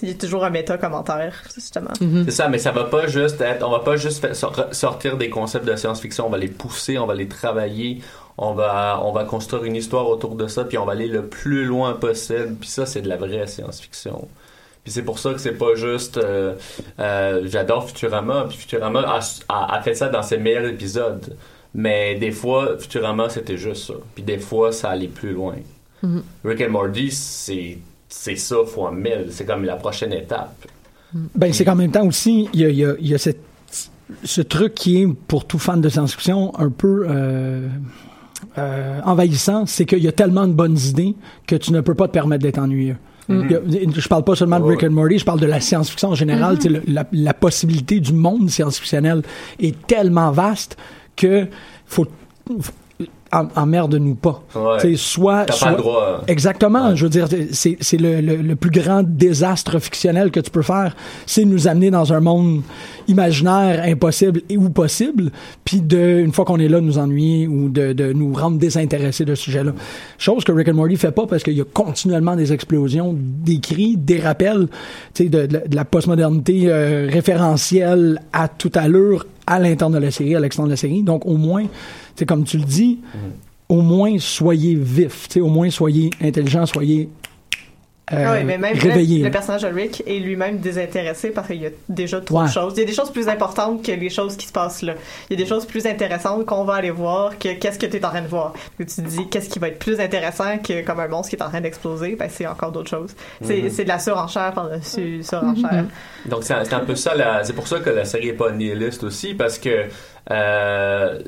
[0.02, 1.90] Il y a toujours un méta commentaire justement.
[1.98, 4.26] C'est ça, mais ça va pas juste être, on va pas juste
[4.72, 8.00] sortir des concepts de science-fiction, on va les pousser, on va les travailler,
[8.36, 11.26] on va, on va construire une histoire autour de ça, puis on va aller le
[11.26, 14.28] plus loin possible, puis ça, c'est de la vraie science-fiction.
[14.84, 16.54] Puis c'est pour ça que c'est pas juste, euh,
[17.00, 21.36] euh, j'adore Futurama, puis Futurama a, a- a fait ça dans ses meilleurs épisodes,
[21.74, 25.56] mais des fois, Futurama, c'était juste ça, puis des fois, ça allait plus loin.
[26.02, 26.22] Mhm.
[26.44, 27.78] Rick and Morty, c'est,
[28.08, 30.66] c'est ça fois mille, c'est comme la prochaine étape.
[31.34, 33.18] Ben, c'est qu'en même temps aussi, il y a, il y a- il y a
[33.18, 33.40] cette-
[34.24, 37.68] ce truc qui est, pour tout fan de science-fiction, un peu euh,
[38.56, 41.14] euh, envahissant, c'est qu'il y a tellement de bonnes idées
[41.46, 42.96] que tu ne peux pas te permettre d'être ennuyeux.
[43.30, 43.60] Il y a-
[43.94, 46.56] Je parle pas seulement de Rick and Morty, je parle de la science-fiction en général.
[46.64, 46.72] Mhm.
[46.72, 49.20] Le- la, la possibilité du monde science-fictionnel
[49.60, 50.78] est tellement vaste
[51.14, 51.46] que
[51.84, 52.06] faut,
[53.32, 54.42] emmerde-nous pas.
[54.54, 54.96] Ouais.
[54.96, 56.22] Soit, T'as pas soit- le droit.
[56.28, 56.94] Exactement.
[56.96, 60.62] Je veux dire, c'est, c'est le, le, le plus grand désastre fictionnel que tu peux
[60.62, 62.62] faire, c'est nous amener dans un monde
[63.06, 65.30] imaginaire, impossible et ou possible,
[65.64, 69.24] puis de, une fois qu'on est là, nous ennuyer ou de, de nous rendre désintéressés
[69.24, 69.72] de ce sujet-là.
[70.18, 73.60] Chose que Rick and Morty fait pas parce qu'il y a continuellement des explosions, des
[73.60, 74.68] cris, des rappels,
[75.14, 79.90] tu sais, de, de, la- de la postmodernité euh, référentielle à toute allure à l'intérieur
[79.90, 81.02] de la série, à l'extérieur de la série.
[81.02, 81.64] Donc, au moins,
[82.14, 82.98] c'est comme tu le dis,
[83.68, 87.08] au moins soyez vif, au moins soyez intelligent, soyez
[88.12, 89.18] euh, Ah oui, mais même réveillé.
[89.18, 92.46] le, le personnage de Rick est lui-même désintéressé parce qu'il y a déjà trop Ouais.
[92.46, 92.74] de choses.
[92.76, 94.94] Il y a des choses plus importantes que les choses qui se passent là.
[95.30, 97.96] Il y a des choses plus intéressantes qu'on va aller voir que qu'est-ce que tu
[97.96, 98.52] es en train de voir.
[98.78, 101.36] Que tu te dis qu'est-ce qui va être plus intéressant que comme un monstre qui
[101.36, 103.14] est en train d'exploser, ben c'est encore d'autres choses.
[103.42, 103.70] C'est Mhm.
[103.70, 105.84] c'est de la surenchère par-dessus surenchère.
[106.26, 107.12] Donc c'est c'est un peu ça,
[107.44, 109.86] c'est pour ça que la série est pas nihiliste aussi, parce que
[110.30, 111.18] euh,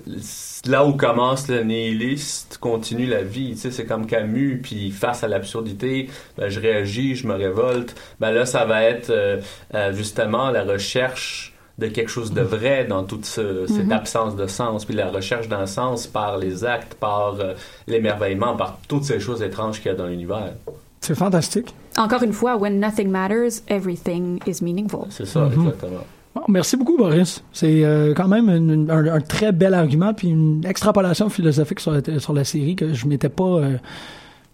[0.67, 3.53] là où commence le nihiliste, continue la vie.
[3.53, 7.95] Tu sais, c'est comme Camus, puis face à l'absurdité, ben, je réagis, je me révolte.
[8.21, 9.41] Ben là, ça va être euh,
[9.75, 13.93] euh, justement la recherche de quelque chose de vrai dans toute ce- cette Mhm.
[13.93, 17.55] absence de sens, puis la recherche d'un sens par les actes, par euh,
[17.87, 20.53] l'émerveillement, par toutes ces choses étranges qu'il y a dans l'univers.
[21.01, 21.75] C'est fantastique.
[21.97, 25.07] Encore une fois, when nothing matters, everything is meaningful.
[25.09, 25.53] C'est ça, Mhm.
[25.69, 26.05] exactement.
[26.49, 27.43] Merci beaucoup, Boris.
[27.53, 28.49] C'est euh, quand même
[28.89, 33.45] un, très bel argument puis une extrapolation philosophique sur la, série que je m'étais pas
[33.45, 33.78] euh,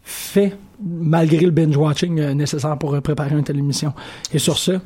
[0.03, 3.93] fait malgré le binge-watching euh, nécessaire pour préparer une telle émission.
[4.33, 4.79] Et sur ce,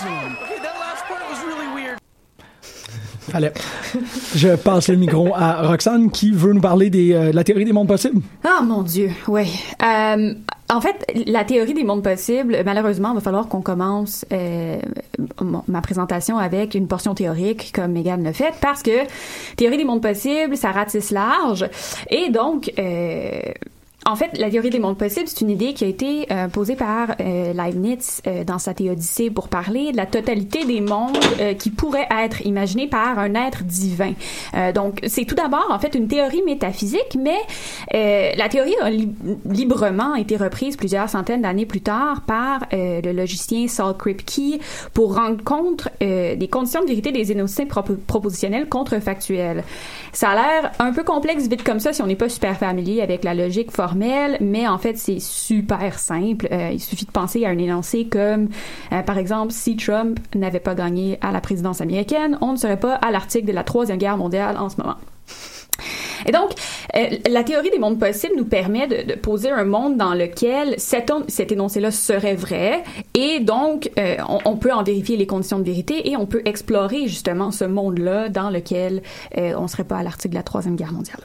[0.00, 1.98] Okay, that last part was really weird.
[3.28, 3.52] Fallait.
[4.34, 7.64] Je passe le micro à Roxane qui veut nous parler des, euh, de la théorie
[7.64, 8.20] des mondes possibles.
[8.44, 9.50] Ah mon Dieu, oui.
[9.82, 10.34] Euh,
[10.70, 14.78] en fait, la théorie des mondes possibles, malheureusement, il va falloir qu'on commence euh,
[15.66, 19.06] ma présentation avec une portion théorique, comme Megan l'a fait, parce que
[19.56, 21.68] théorie des mondes possibles, ça ratisse large.
[22.10, 22.72] Et donc,
[24.10, 26.76] en fait, la théorie des mondes possibles, c'est une idée qui a été euh, posée
[26.76, 31.52] par euh, Leibniz euh, dans sa Théodicée pour parler de la totalité des mondes euh,
[31.54, 34.14] qui pourraient être imaginés par un être divin.
[34.54, 37.36] Euh, donc, c'est tout d'abord, en fait, une théorie métaphysique, mais
[37.94, 43.12] euh, la théorie a li- librement été reprise plusieurs centaines d'années plus tard par le
[43.12, 44.60] logicien Saul Kripke
[44.94, 49.64] pour rendre compte des conditions de vérité des énoncés propo- propositionnels contrefactuels.
[50.12, 53.02] Ça a l'air un peu complexe vite comme ça si on n'est pas super familier
[53.02, 56.48] avec la logique formelle, mais en fait c'est super simple.
[56.52, 58.48] Euh, il suffit de penser à un énoncé comme,
[58.92, 62.78] euh, par exemple, si Trump n'avait pas gagné à la présidence américaine, on ne serait
[62.80, 64.96] pas à l'article de la troisième guerre mondiale en ce moment.
[66.26, 66.50] Et donc,
[66.96, 71.12] euh, la théorie des mondes possibles nous permet de, poser un monde dans lequel cet,
[71.12, 72.82] on- cet énoncé-là serait vrai,
[73.14, 73.90] et donc
[74.44, 78.28] on, peut en vérifier les conditions de vérité et on peut explorer justement ce monde-là
[78.28, 79.02] dans lequel
[79.36, 81.20] on serait pas à l'article de la troisième guerre mondiale.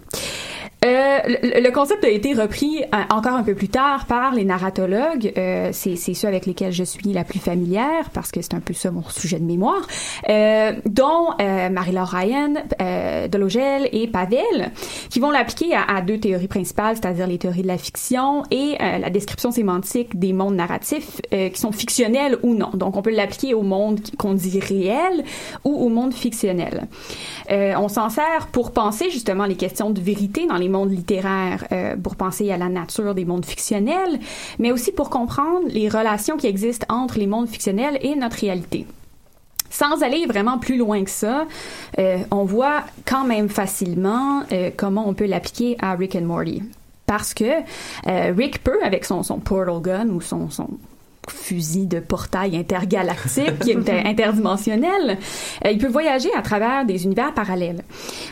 [0.84, 5.32] Euh, le, concept a été repris euh, encore un peu plus tard par les narratologues.
[5.38, 8.74] Euh, c'est ceux avec lesquels je suis la plus familière parce que c'est un peu
[8.74, 9.88] ça mon sujet de mémoire,
[10.86, 12.54] dont Marie-Laure Ryan,
[13.30, 14.72] Delogel et Pavel,
[15.10, 18.78] qui vont l'appliquer à, à deux théories principales, c'est-à-dire les théories de la fiction et
[18.80, 22.72] la description sémantique des mondes narratifs qui sont fictionnels ou non.
[22.74, 25.24] Donc on peut l'appliquer au monde qu'on dit réel
[25.64, 26.88] ou au monde fictionnel.
[27.50, 31.96] On s'en sert pour penser justement les questions de vérité dans les mondes littéraires, euh,
[31.96, 34.20] pour penser à la nature des mondes fictionnels,
[34.60, 38.86] mais aussi pour comprendre les relations qui existent entre les mondes fictionnels et notre réalité.
[39.74, 41.48] Sans aller vraiment plus loin que ça,
[41.98, 46.62] euh, on voit quand même facilement euh, comment on peut l'appliquer à Rick and Morty.
[47.08, 47.44] Parce que
[48.08, 50.70] euh, Rick peut, avec son, son portal gun ou son, son
[51.30, 55.18] fusil de portail intergalactique qui est interdimensionnel,
[55.66, 57.84] euh, il peut voyager à travers des univers parallèles.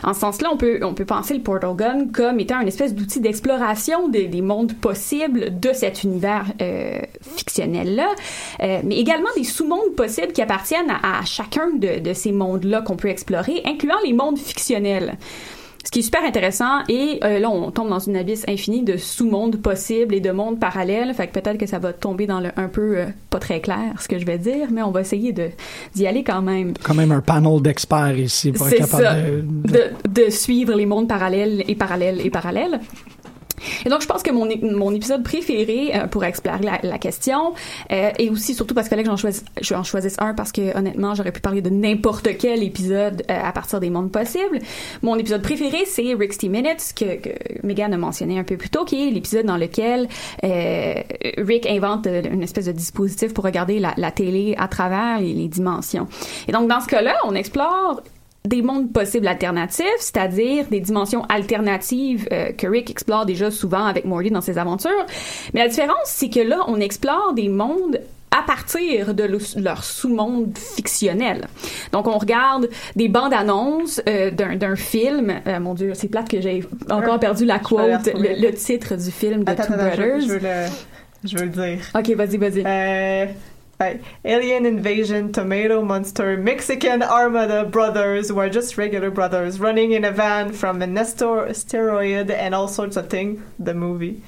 [0.02, 2.94] En ce sens-là, on peut, on peut penser le Portal Gun comme étant une espèce
[2.94, 8.08] d'outil d'exploration des, des mondes possibles de cet univers euh, fictionnel-là,
[8.62, 12.82] euh, mais également des sous-mondes possibles qui appartiennent à, à chacun de, de ces mondes-là
[12.82, 15.16] qu'on peut explorer, incluant les mondes fictionnels.
[15.84, 18.96] Ce qui est super intéressant et euh, là on tombe dans une abysse infinie de
[18.96, 22.50] sous-mondes possibles et de mondes parallèles, fait que peut-être que ça va tomber dans le
[22.56, 25.32] un peu euh, pas très clair ce que je vais dire, mais on va essayer
[25.32, 25.48] de
[25.94, 26.74] d'y aller quand même.
[26.82, 30.86] Quand même un panel d'experts ici pour être capable ça, de, de, de suivre les
[30.86, 32.80] mondes parallèles et parallèles et parallèles.
[33.84, 37.54] Et donc, je pense que mon, mon épisode préféré, euh, pour explorer la, question,
[37.90, 40.76] euh, et aussi surtout parce que là que j'en choisis, j'en choisisse un parce que
[40.76, 44.58] honnêtement, j'aurais pu parler de n'importe quel épisode euh, à partir des mondes possibles.
[45.02, 47.30] Mon épisode préféré, c'est Rick Minutes que, que
[47.66, 50.08] Megan a mentionné un peu plus tôt, qui est l'épisode dans lequel
[50.44, 50.94] euh,
[51.38, 56.06] Rick invente une espèce de dispositif pour regarder la, télé à travers les dimensions.
[56.48, 58.02] Et donc, dans ce cas-là, on explore
[58.44, 64.04] des mondes possibles alternatifs, c'est-à-dire des dimensions alternatives euh, que Rick explore déjà souvent avec
[64.04, 65.06] Morty dans ses aventures.
[65.54, 68.00] Mais la différence, c'est que là, on explore des mondes
[68.32, 71.46] à partir de le- leur sous-monde fictionnel.
[71.92, 75.32] Donc, on regarde des bandes annonces euh, d'un film.
[75.46, 79.44] Euh, mon Dieu, c'est plate que j'ai encore perdu la quote, le, titre du film
[79.44, 80.20] de Attends, Two attends, je, Brothers.
[80.20, 80.66] je veux le,
[81.24, 81.78] je veux le dire.
[81.94, 83.28] Ok, vas-y, vas-y.
[84.24, 90.10] Alien Invasion, Tomato Monster, Mexican Armada Brothers, who are just regular brothers, running in a
[90.10, 93.40] van from an astor- asteroid and all sorts of things.
[93.58, 94.22] The movie.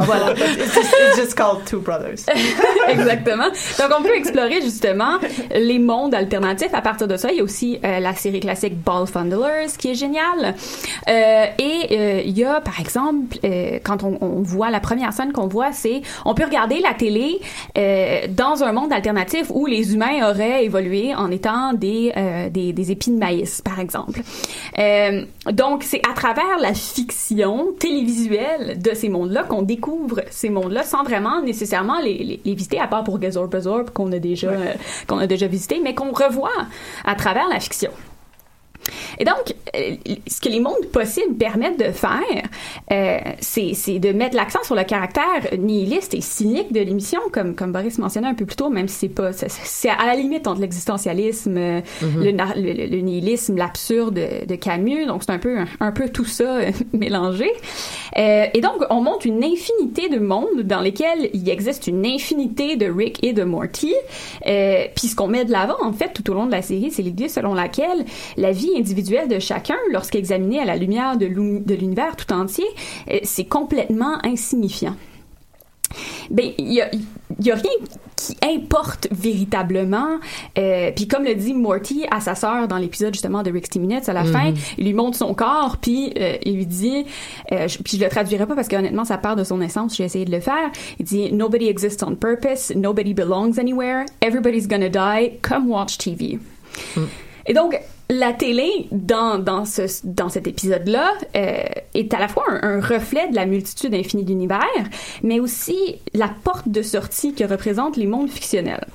[0.06, 0.32] Voilà.
[0.32, 2.24] it's, just, it's just called Two Brothers.
[2.88, 3.50] Exactement.
[3.78, 5.18] Donc, on peut explorer justement
[5.54, 6.72] les mondes alternatifs.
[6.72, 9.90] À partir de ça, il y a aussi euh, la série classique Ball Fondlers qui
[9.90, 10.54] est géniale.
[11.08, 15.12] Euh, et euh, il y a, par exemple, euh, quand on, on voit la première
[15.12, 17.40] scène qu'on voit, c'est on peut regarder la télé
[17.76, 22.72] euh, dans un monde alternatif où les humains auraient évolué en étant des euh, des,
[22.72, 24.20] des épis de maïs, par exemple.
[24.78, 29.87] Euh, donc, c'est à travers la fiction télévisuelle de ces mondes-là qu'on découvre
[30.30, 34.10] ces mondes-là sans vraiment nécessairement les, les, les visiter, à part pour Gazorb Bazorb qu'on
[34.12, 34.74] a déjà euh,
[35.06, 36.50] qu'on a déjà visité, mais qu'on revoit
[37.04, 37.90] à travers la fiction.
[39.18, 42.20] Et donc, euh, ce que les mondes possibles permettent de faire,
[42.92, 45.24] euh, c'est c'est de mettre l'accent sur le caractère
[45.58, 48.96] nihiliste et cynique de l'émission, comme, comme Boris mentionnait un peu plus tôt, même si
[48.96, 52.22] c'est pas, c'est- à la limite entre l'existentialisme, euh, Mhm.
[52.24, 56.56] le, nihilisme, l'absurde de, de Camus, donc c'est un peu, un, un peu tout ça
[56.56, 57.50] euh, mélangé.
[58.16, 62.76] Euh, et donc, on montre une infinité de mondes dans lesquels il existe une infinité
[62.76, 63.94] de Rick et de Morty.
[64.46, 66.90] Euh, Puis ce qu'on met de l'avant, en fait, tout au long de la série,
[66.90, 68.04] c'est l'idée selon laquelle
[68.36, 72.66] la vie individuelle de chacun, lorsqu'examinée à la lumière de l'uni- de l'univers tout entier,
[73.10, 74.94] euh, c'est complètement insignifiant.
[76.30, 77.70] Ben, il y a, il y a rien
[78.14, 80.18] qui importe véritablement.
[80.58, 84.06] Euh, puis comme le dit Morty à sa sœur dans l'épisode justement de Rick Minutes
[84.10, 84.32] à la Mhm.
[84.32, 87.06] fin, il lui montre son corps, puis euh, il lui dit,
[87.52, 89.96] euh, je- puis je le traduirai pas parce que honnêtement ça part de son essence,
[89.96, 90.70] j'ai essayé de le faire.
[90.98, 96.38] Il dit Nobody exists on purpose, nobody belongs anywhere, everybody's gonna die, come watch TV.
[97.46, 101.62] Et donc, la télé, dans, dans, ce, dans cet épisode-là, euh,
[101.94, 104.62] est à la fois un, un reflet de la multitude infinie d'univers,
[105.22, 108.86] mais aussi la porte de sortie que représentent les mondes fictionnels.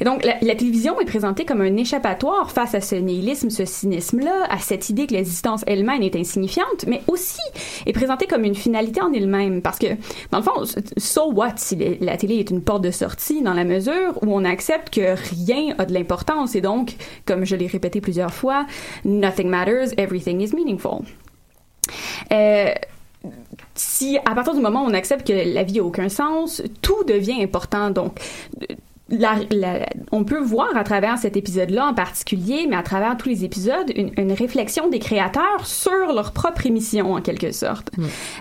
[0.00, 3.64] Et donc, la, la télévision est présentée comme un échappatoire face à ce nihilisme, ce
[3.64, 7.40] cynisme-là, à cette idée que l'existence elle-même est insignifiante, mais aussi
[7.86, 9.62] est présentée comme une finalité en elle-même.
[9.62, 9.86] Parce que,
[10.30, 10.64] dans le fond,
[10.98, 14.44] so what si la télé est une porte de sortie dans la mesure où on
[14.44, 18.57] accepte que rien a de l'importance et donc, comme je l'ai répété plusieurs fois,
[19.04, 21.04] nothing matters, everything is meaningful.
[22.32, 22.74] Euh,
[23.74, 27.04] si à partir du moment où on accepte que la vie a aucun sens, tout
[27.04, 27.90] devient important.
[27.90, 28.18] Donc,
[29.10, 33.28] la- la- on peut voir à travers cet épisode-là en particulier, mais à travers tous
[33.28, 37.90] les épisodes, une, une réflexion des créateurs sur leur propre émission en quelque sorte.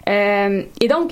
[0.10, 1.12] Euh, et donc,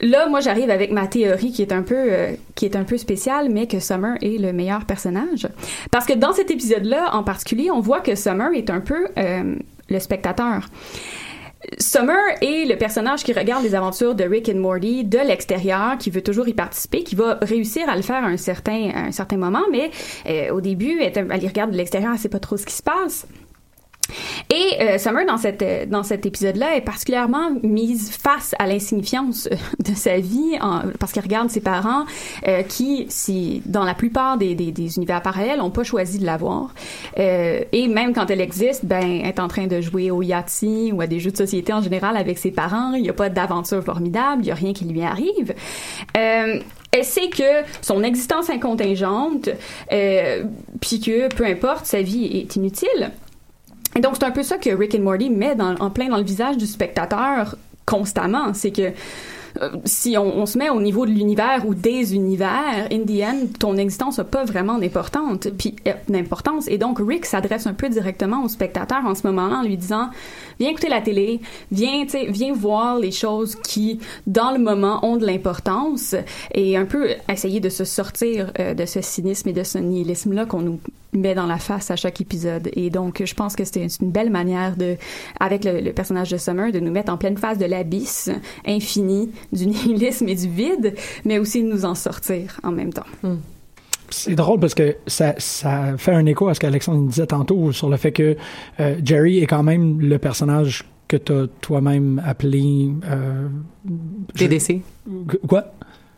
[0.00, 2.96] là, moi, j'arrive avec ma théorie qui est un peu, euh, qui est un peu
[2.96, 5.48] spéciale, mais que Summer est le meilleur personnage,
[5.90, 9.54] parce que dans cet épisode-là, en particulier, on voit que Summer est un peu euh,
[9.90, 10.68] le spectateur.
[11.78, 16.10] Summer est le personnage qui regarde les aventures de Rick et Morty de l'extérieur, qui
[16.10, 19.36] veut toujours y participer, qui va réussir à le faire à un certain, un certain
[19.36, 19.90] moment, mais
[20.26, 22.74] euh, au début, elle, elle y regarde de l'extérieur, elle sait pas trop ce qui
[22.74, 23.26] se passe.
[24.50, 29.48] Et euh, Summer, dans, cette, euh, dans cet épisode-là, est particulièrement mise face à l'insignifiance
[29.50, 32.04] euh, de sa vie, en- parce qu'elle regarde ses parents
[32.46, 36.26] euh, qui, si, dans la plupart des, des, des univers parallèles, n'ont pas choisi de
[36.26, 36.74] l'avoir.
[37.18, 40.92] Euh, et même quand elle existe, ben, elle est en train de jouer au Yahtzee
[40.92, 42.92] ou à des jeux de société en général avec ses parents.
[42.94, 45.54] Il n'y a pas d'aventure formidable, il n'y a rien qui lui arrive.
[46.16, 46.60] Euh,
[46.92, 47.42] elle sait que
[47.82, 49.48] son existence est contingente,
[49.90, 50.44] euh,
[50.80, 53.10] puis que peu importe, sa vie est inutile.
[53.96, 56.16] Et donc, c'est un peu ça que Rick and Morty met dans- en plein dans
[56.16, 58.52] le visage du spectateur constamment.
[58.54, 58.92] C'est que
[59.84, 63.46] si on, on se met au niveau de l'univers ou des univers, in the end,
[63.58, 65.48] ton existence n'a pas vraiment d'importance.
[65.58, 66.68] Puis euh, d'importance.
[66.68, 70.10] Et donc Rick s'adresse un peu directement au spectateur en ce moment-là en lui disant
[70.58, 71.40] viens écouter la télé,
[71.70, 76.14] viens, tu viens voir les choses qui, dans le moment, ont de l'importance
[76.52, 80.46] et un peu essayer de se sortir euh, de ce cynisme et de ce nihilisme-là
[80.46, 80.80] qu'on nous
[81.12, 82.70] met dans la face à chaque épisode.
[82.74, 84.96] Et donc, je pense que c'était une belle manière de,
[85.40, 88.30] avec le, le personnage de Summer, de nous mettre en pleine face de l'abysse
[88.66, 93.06] infini du nihilisme et du vide, mais aussi de nous en sortir en même temps.
[94.10, 97.88] C'est drôle parce que ça, ça fait un écho à ce qu'Alexandre disait tantôt sur
[97.88, 98.36] le fait que
[98.80, 102.90] euh, Jerry est quand même le personnage que tu as toi-même appelé.
[103.06, 103.48] Euh,
[104.34, 104.82] je- TDC.
[105.48, 105.64] Quoi?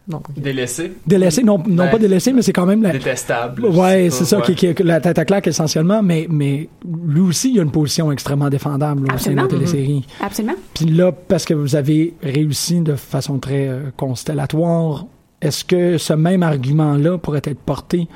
[0.09, 0.23] Non.
[0.37, 0.93] Délaissé.
[1.07, 1.91] Délaissé, non, non Ouais.
[1.91, 2.93] pas délaissé, mais c'est quand même la.
[2.93, 3.67] Détestable.
[3.67, 4.45] Ouais, c'est ça, ouais.
[4.45, 6.69] qui, qui est la tête à claque essentiellement, mais, mais
[7.07, 10.07] lui aussi, il a une position extrêmement défendable au sein de la télésérie.
[10.21, 10.55] Absolument.
[10.75, 15.07] Puis là, parce que vous avez réussi de façon très euh, constellatoire,
[15.43, 18.07] est-ce que ce même argument-là pourrait être porté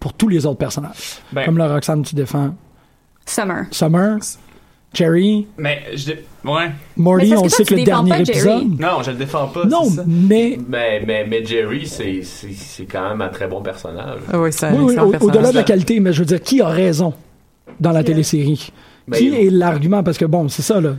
[0.00, 1.20] pour tous les autres personnages?
[1.32, 2.54] Ben- Comme le Roxane, tu défends
[3.24, 3.66] Summer.
[3.70, 4.18] Summer,
[4.96, 6.12] Jerry, Mais je
[6.44, 6.70] ouais.
[6.96, 8.80] Morty, on sait que le dernier épisode...
[8.80, 9.64] Non, je le défends pas.
[9.66, 14.20] Non, mais Mais, mais, mais Jerry, c'est, c'est, c'est quand même un très bon personnage.
[14.32, 15.22] Ah oui, c'est un oui, au- personnage.
[15.22, 17.12] au-delà de la qualité, mais je veux dire, qui a raison
[17.78, 18.72] dans la télésérie?
[19.12, 20.02] Qui est l'argument?
[20.02, 20.94] Parce que bon, c'est ça, là,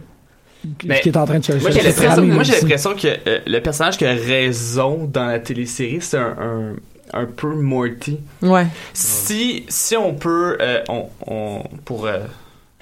[0.85, 3.39] Mais qui est en train de se Moi, j'ai l'impression, moi, j'ai l'impression que euh,
[3.45, 8.19] le personnage qui a raison dans la télésérie, c'est un, un, un peu Morty.
[8.41, 8.67] Ouais.
[8.93, 12.19] Si, si on peut, euh, on, on, pour euh,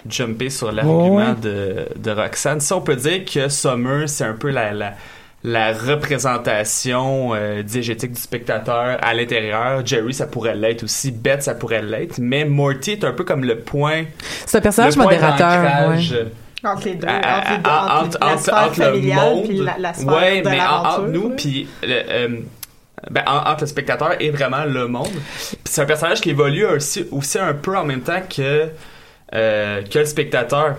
[0.10, 1.36] jumper sur l'argument Ouais.
[1.42, 4.94] de, de Roxane, si on peut dire que Summer, c'est un peu la, la,
[5.44, 11.56] la représentation euh, diégétique du spectateur à l'intérieur, Jerry, ça pourrait l'être aussi, Beth, ça
[11.56, 14.06] pourrait l'être, mais Morty est un peu comme le point.
[14.46, 15.90] C'est un personnage modérateur.
[15.90, 16.00] ouais.
[16.14, 16.26] euh,
[16.64, 19.44] Entre les deux, à- entre, les deux, à- entre, la sphère entre le monde.
[19.48, 22.28] puis la, la sphère ouais, de mais entre nous, puis le, euh,
[23.12, 25.10] ben, en- entre le spectateur et vraiment le monde.
[25.12, 28.70] Puis c'est un personnage qui évolue aussi, aussi un peu en même temps que,
[29.34, 30.78] euh, que le spectateur.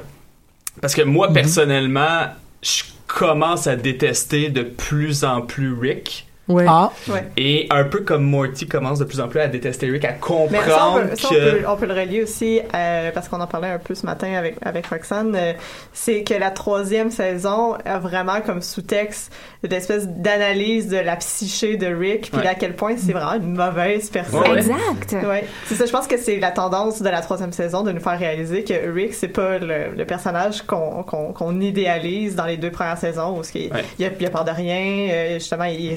[0.81, 2.27] Parce que moi, personnellement,
[2.63, 6.26] je commence à détester de plus en plus Rick.
[6.49, 6.65] Ouais.
[6.69, 7.25] Ah, Ouais.
[7.37, 10.15] Et un peu comme Morty commence de plus en plus à détester Rick, à Mais
[10.15, 11.51] ça, on comprendre peut, ça, on que...
[11.51, 14.33] peut- on peut le relier aussi, euh, parce qu'on en parlait un peu ce matin
[14.35, 15.53] avec, avec Roxane, euh,
[15.93, 19.33] c'est que la troisième saison a vraiment comme sous-texte
[19.65, 22.47] une espèce d'analyse de la psyché de Rick, puis Ouais.
[22.47, 24.57] à quel point c'est vraiment une mauvaise personne.
[24.57, 25.17] Exact.
[25.27, 25.87] Ouais, c'est ça.
[25.87, 28.75] Je pense que c'est la tendance de la troisième saison de nous faire réaliser que
[28.93, 33.37] Rick, c'est pas le, le personnage qu'on qu'on qu'on idéalise dans les deux premières saisons
[33.39, 33.85] où ce qui est- Ouais.
[33.99, 35.95] il, a, il a peur de rien, euh, justement, il est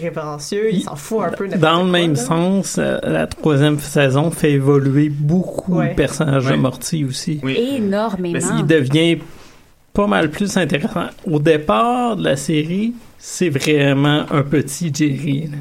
[0.51, 1.47] irrévérencieux, il s'en fout un peu.
[1.47, 2.19] de Dans le même là.
[2.19, 5.89] sens, euh, la troisième saison fait évoluer beaucoup Ouais.
[5.89, 6.53] le personnage Ouais.
[6.53, 7.39] de Morty aussi.
[7.43, 7.57] Oui.
[7.77, 8.39] Énormément.
[8.57, 9.17] Il devient
[9.93, 11.07] pas mal plus intéressant.
[11.25, 15.47] Au départ de la série, c'est vraiment un petit Jerry.
[15.51, 15.57] là.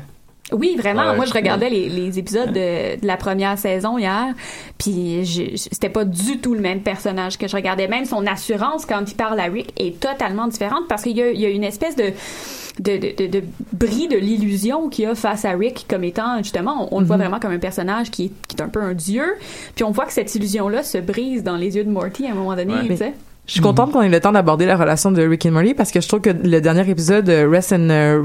[0.52, 1.10] Oui, vraiment.
[1.10, 1.16] Ouais.
[1.16, 4.34] Moi, je regardais les, les épisodes de, de la première saison hier,
[4.78, 7.86] puis c'était pas du tout le même personnage que je regardais.
[7.88, 11.44] Même son assurance quand il parle à Rick est totalement différente parce qu'il y y
[11.46, 12.12] a une espèce de
[12.80, 13.42] de, de, de,
[13.72, 17.06] bris de l'illusion qu'il y a face à Rick comme étant justement on, on le
[17.06, 19.24] voit vraiment comme un personnage qui est, qui est un peu un dieu
[19.74, 22.30] puis on voit que cette illusion là se brise dans les yeux de Morty à
[22.30, 22.86] un moment donné Ouais.
[22.86, 23.14] tu sais
[23.48, 25.90] Je suis contente qu'on ait le temps d'aborder la relation de Rick et Morty parce
[25.90, 28.22] que je trouve que le dernier épisode, euh, Rest and euh,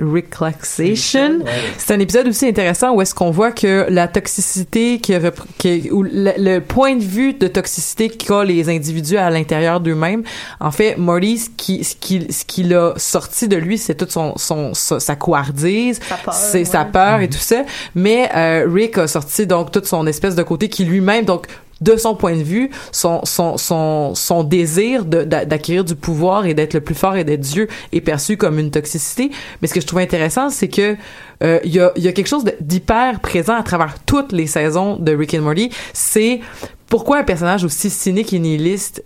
[0.00, 1.40] Reclaxation,
[1.76, 5.12] c'est un épisode aussi intéressant où est-ce qu'on voit que la toxicité qui,
[5.58, 10.22] qui ou le, le point de vue de toxicité qu'a les individus à l'intérieur d'eux-mêmes.
[10.58, 14.10] En fait, Morty, ce qui, ce qui, ce qu'il a sorti de lui, c'est toute
[14.10, 16.64] son, son, sa, sa couardise, Sa peur, c'est ouais.
[16.64, 17.62] sa peur et tout ça.
[17.94, 21.46] Mais euh, Rick a sorti donc toute son espèce de côté qui lui-même, donc
[21.80, 26.74] de son point de vue, son son son son désir d'acquérir du pouvoir et d'être
[26.74, 29.30] le plus fort et d'être Dieu est perçu comme une toxicité.
[29.60, 30.96] Mais ce que je trouve intéressant, c'est que
[31.42, 34.96] euh, il y a y a quelque chose d'hyper présent à travers toutes les saisons
[34.96, 35.70] de Rick and Morty.
[35.92, 36.40] C'est
[36.88, 39.02] pourquoi un personnage aussi cynique et nihiliste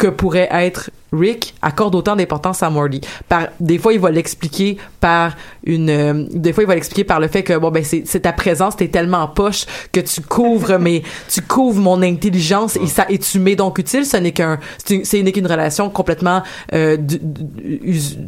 [0.00, 3.00] que pourrait être Rick accorde autant d'importance à Morty.
[3.28, 5.34] Par des fois il va l'expliquer par
[5.64, 8.32] une euh, des fois il va l'expliquer par le fait que bon ben c'est ta
[8.32, 13.18] présence t'es tellement poche que tu couvres mes tu couvres mon intelligence et ça et
[13.18, 16.42] tu m'es donc utile ce n'est qu'un c'est une- qu'une relation complètement
[16.74, 16.96] euh,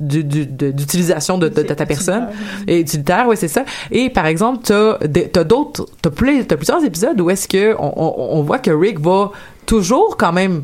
[0.00, 2.28] d'utilisation de, de, de ta personne.
[2.66, 3.64] Et utilitaire ouais c'est ça.
[3.90, 4.98] Et par exemple t'as
[5.32, 8.70] t'as d'autres t'as plus t'as plusieurs épisodes où est-ce que on, on, on voit que
[8.70, 9.30] Rick va
[9.66, 10.62] toujours quand même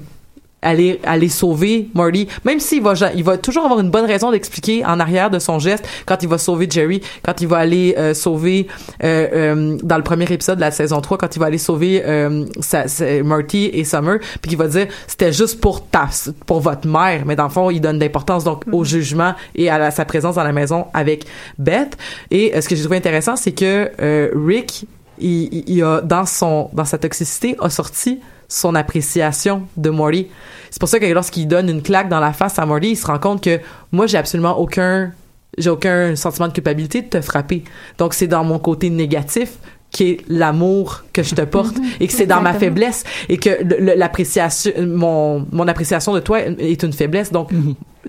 [0.62, 2.26] aller aller sauver Marty.
[2.44, 5.58] Même s'il va il va toujours avoir une bonne raison d'expliquer en arrière de son
[5.58, 8.66] geste quand il va sauver Jerry quand il va aller euh, sauver
[9.04, 12.02] euh, euh, dans le premier épisode de la saison 3 quand il va aller sauver
[12.04, 16.08] euh, sa, sa- Marty et Summer puis qu'il va dire c'était juste pour ta
[16.46, 17.24] pour votre mère.
[17.26, 20.34] Mais dans le fond il donne d'importance donc au jugement et à la- sa présence
[20.34, 21.24] dans la maison avec
[21.58, 21.96] Beth.
[22.30, 24.86] Et euh, ce que j'ai trouvé intéressant c'est que euh, Rick
[25.20, 28.18] il, il- il a dans son dans sa toxicité a sorti
[28.48, 30.28] son appréciation de Morty.
[30.70, 33.06] C'est pour ça que lorsqu'il donne une claque dans la face à Morty, il se
[33.06, 33.60] rend compte que
[33.92, 35.12] moi j'ai absolument aucun
[35.56, 37.64] j'ai aucun sentiment de culpabilité de te frapper.
[37.98, 39.58] Donc c'est dans mon côté négatif
[39.90, 43.50] qui est l'amour que je te porte et que c'est dans ma faiblesse et que
[43.96, 47.32] l'appréciation mon mon appréciation de toi est une faiblesse.
[47.32, 47.50] Donc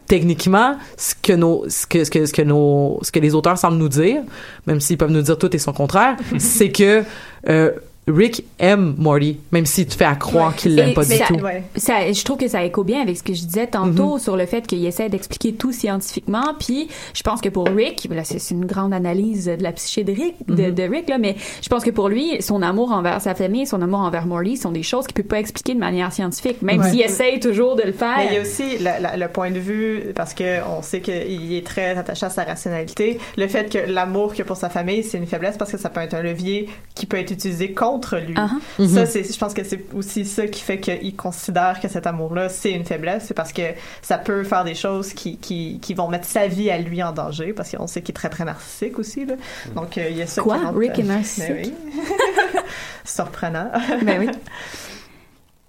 [0.08, 3.58] techniquement, ce que nos, ce que, ce que, ce que nos, ce que les auteurs
[3.58, 4.22] semblent nous dire,
[4.66, 7.04] même s'ils peuvent nous dire tout et son contraire, c'est que
[7.48, 7.72] euh,
[8.12, 11.38] Rick aime Morty, même si tu fais à croire qu'il l'aime pas du ça- tout.
[11.76, 14.46] ça- je trouve que ça écho bien avec ce que je disais tantôt sur le
[14.46, 16.54] fait qu'il essaie d'expliquer tout scientifiquement.
[16.60, 20.12] Puis je pense que pour Rick, là, c'est une grande analyse de la psyché de
[20.12, 20.72] Rick, de, Mhm.
[20.74, 23.82] de Rick là, mais je pense que pour lui, son amour envers sa famille, son
[23.82, 26.90] amour envers Morty, sont des choses qu'il peut pas expliquer de manière scientifique, même Ouais.
[26.90, 28.18] s'il essaye toujours de le faire.
[28.18, 31.02] Mais il y a aussi la- la- le point de vue, parce que on sait
[31.02, 34.70] qu'il est très attaché à sa rationalité, le fait que l'amour qu'il a pour sa
[34.70, 37.72] famille, c'est une faiblesse parce que ça peut être un levier qui peut être utilisé
[37.74, 38.34] contre lui.
[38.34, 38.50] Uh-huh.
[38.80, 38.88] Mhm.
[38.88, 42.50] Ça, c'est, je pense que c'est aussi ça qui fait qu'il considère que cet amour-là,
[42.50, 43.26] c'est une faiblesse.
[43.28, 43.62] C'est parce que
[44.02, 47.12] ça peut faire des choses qui, qui, qui vont mettre sa vie à lui en
[47.12, 49.26] danger, parce qu'on sait qu'il est très, très narcissique aussi.
[49.26, 49.36] Là.
[49.76, 50.58] Donc, euh, il y a ça Quoi?
[50.60, 51.46] qui rentre- Rick est Ben narcissique?
[51.64, 51.74] oui.
[53.06, 53.72] Surprenant.
[54.04, 54.30] Ben oui.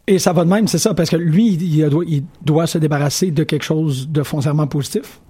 [0.06, 2.66] Et ça va de même, c'est ça, parce que lui, il, il doit, il doit
[2.66, 5.20] se débarrasser de quelque chose de foncièrement positif.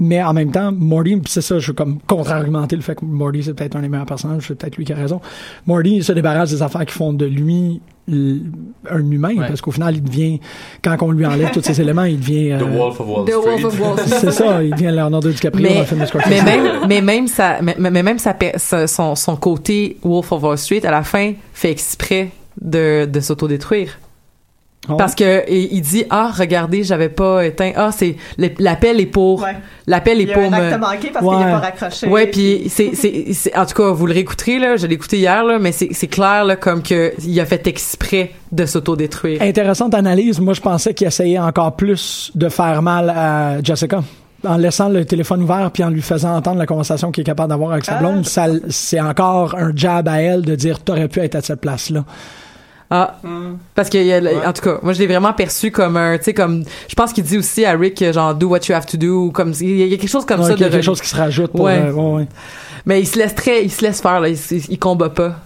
[0.00, 3.42] Mais en même temps, Morty, c'est ça, je veux comme contre-argumenter le fait que Morty,
[3.42, 5.20] c'est peut-être un des meilleurs personnages, c'est peut-être lui qui a raison.
[5.66, 7.80] Morty, il se débarrasse des affaires qui font de lui
[8.10, 9.48] un humain, Ouais.
[9.48, 10.40] parce qu'au final, il devient,
[10.82, 12.56] quand on lui enlève tous ces éléments, il devient...
[12.58, 13.42] The euh, Wolf of Wall The Street.
[13.50, 14.16] Wolf of Wall Street.
[14.20, 16.30] c'est ça, il devient Leonardo DiCaprio dans Mais, le film de Scorsese.
[16.30, 20.56] mais même, mais même sa, mais, mais même sa- son, son côté Wolf of Wall
[20.58, 22.30] Street, à la fin, fait exprès
[22.60, 23.98] de, de s'autodétruire.
[24.88, 24.96] Oh.
[24.96, 28.16] Parce que et il dit ah regardez j'avais pas éteint ah c'est
[28.58, 29.56] l'appel est pour Ouais.
[29.86, 31.36] l'appel est Il y a pour un acte me manqué parce Ouais.
[31.36, 32.06] qu'il n'est pas raccroché.
[32.08, 35.44] Ouais, puis c'est c'est en tout cas vous le réécouterez là, je l'ai écouté hier
[35.44, 39.42] là, mais c'est c'est clair là comme que il a fait exprès de s'autodétruire.
[39.42, 40.40] Intéressante analyse.
[40.40, 44.02] Moi, je pensais qu'il essayait encore plus de faire mal à Jessica.
[44.46, 47.50] En laissant le téléphone ouvert puis en lui faisant entendre la conversation qu'il est capable
[47.50, 47.98] d'avoir avec sa Ah.
[47.98, 51.60] blonde, ça, c'est encore un jab à elle de dire t'aurais pu être à cette
[51.60, 52.04] place-là.
[52.90, 53.20] Ah,
[53.74, 56.34] parce que il en tout cas, moi je l'ai vraiment perçu comme un, tu sais
[56.34, 59.26] comme, je pense qu'il dit aussi à Rick genre do what you have to do,
[59.26, 60.64] ou comme il y a il y a quelque chose comme Ouais, ça qu'il y
[60.64, 61.66] a de quelque chose qui se rajoute pour.
[61.66, 61.78] Ouais.
[61.78, 62.26] euh, ouais, ouais.
[62.86, 64.38] Mais il se laisse très, il se laisse faire là, il,
[64.70, 65.36] il combat pas.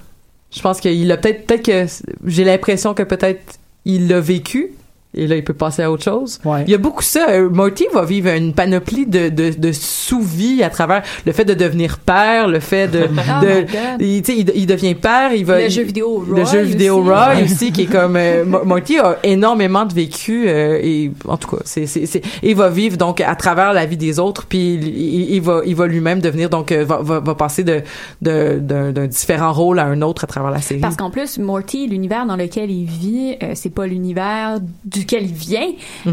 [0.55, 1.87] Je pense qu'il a peut-être, peut-être que
[2.27, 4.71] j'ai l'impression que peut-être il l'a vécu.
[5.15, 6.41] Et là, il peut passer à autre chose.
[6.45, 6.65] Ouais.
[6.67, 7.27] Il y a beaucoup ça.
[7.31, 11.55] Euh, Morty va vivre une panoplie de, de, de sous-vie à travers le fait de
[11.55, 13.01] devenir père, le fait de...
[13.11, 15.59] Oh de il, tu sais, il, il devient père, il va...
[15.59, 17.09] Le il- jeu vidéo Roy Le jeu vidéo aussi.
[17.11, 17.45] Roy Ouais.
[17.45, 18.17] aussi, qui est comme...
[18.17, 22.23] euh, Mo- Morty a énormément de vécu euh, et en tout cas, c'est, c'est, c'est,
[22.43, 25.87] il va vivre donc à travers la vie des autres, puis il, va, il va
[25.87, 27.83] lui-même devenir donc euh, va, va, va passer de,
[28.23, 30.81] de, d'un, d'un différent rôle à un autre à travers la série.
[30.81, 34.59] Parce qu'en plus, Morty, l'univers dans lequel il vit, euh, c'est pas l'univers
[35.03, 35.69] duquel il vient.
[36.05, 36.11] Tu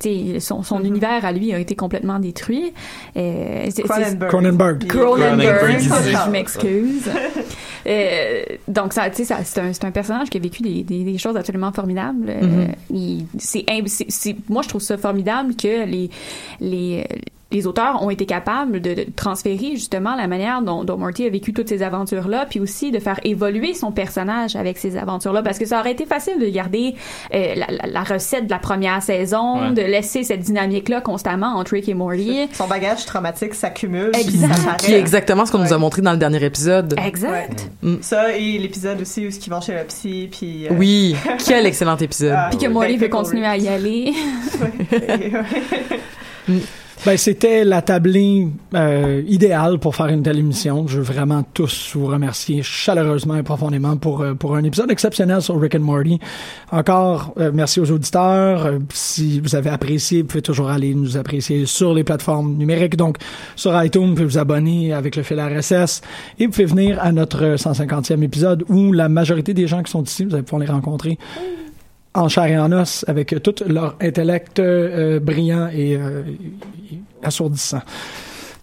[0.00, 2.72] sais, son son univers à lui a été complètement détruit.
[3.16, 3.66] Euh,
[4.28, 4.30] Cronenberg.
[4.30, 4.86] Cronenberg.
[4.86, 7.10] Cronenberg, je m'excuse.
[7.86, 11.04] Euh, donc ça, tu sais, ça, c'est un, un personnage qui a vécu des, des,
[11.04, 12.32] des choses absolument formidables.
[12.92, 16.10] Il- c'est, im- c'est, c'est- moi, je trouve ça formidable que les
[16.60, 17.04] les
[17.56, 21.30] les auteurs ont été capables de, de transférer justement la manière dont, dont Morty a
[21.30, 25.58] vécu toutes ces aventures-là, puis aussi de faire évoluer son personnage avec ces aventures-là, parce
[25.58, 26.94] que ça aurait été facile de garder
[27.34, 29.72] euh, la, la- la recette de la première saison, Ouais.
[29.72, 32.48] de laisser cette dynamique-là constamment entre Rick et Morty.
[32.52, 34.10] Son bagage traumatique s'accumule.
[34.14, 34.80] Exact.
[34.80, 36.94] qui est exactement ce qu'on nous a montré dans le dernier épisode.
[37.04, 37.68] Exact.
[38.02, 40.66] Ça et l'épisode aussi où ils vont chez le psy puis.
[40.66, 42.34] euh, Oui, quel excellent épisode.
[42.36, 42.72] Ah, Puis que oui.
[42.72, 44.12] Morty veut continuer à y aller.
[47.06, 50.88] Ben, c'était la tablée euh, idéale pour faire une telle émission.
[50.88, 55.40] Je veux vraiment tous vous remercier chaleureusement et profondément pour, euh, pour un épisode exceptionnel
[55.40, 56.18] sur Rick and Morty.
[56.72, 58.66] Encore, euh, merci aux auditeurs.
[58.66, 62.96] Euh, si vous avez apprécié, vous pouvez toujours aller nous apprécier sur les plateformes numériques.
[62.96, 63.18] Donc,
[63.54, 66.02] sur iTunes, vous pouvez vous abonner avec le fil RSS
[66.40, 70.02] et vous pouvez venir à notre 150e épisode où la majorité des gens qui sont
[70.02, 71.18] ici, vous allez pouvoir les rencontrer
[72.16, 76.22] en chair et en os avec tout leur intellect euh, brillant et, euh,
[77.22, 77.82] assourdissant.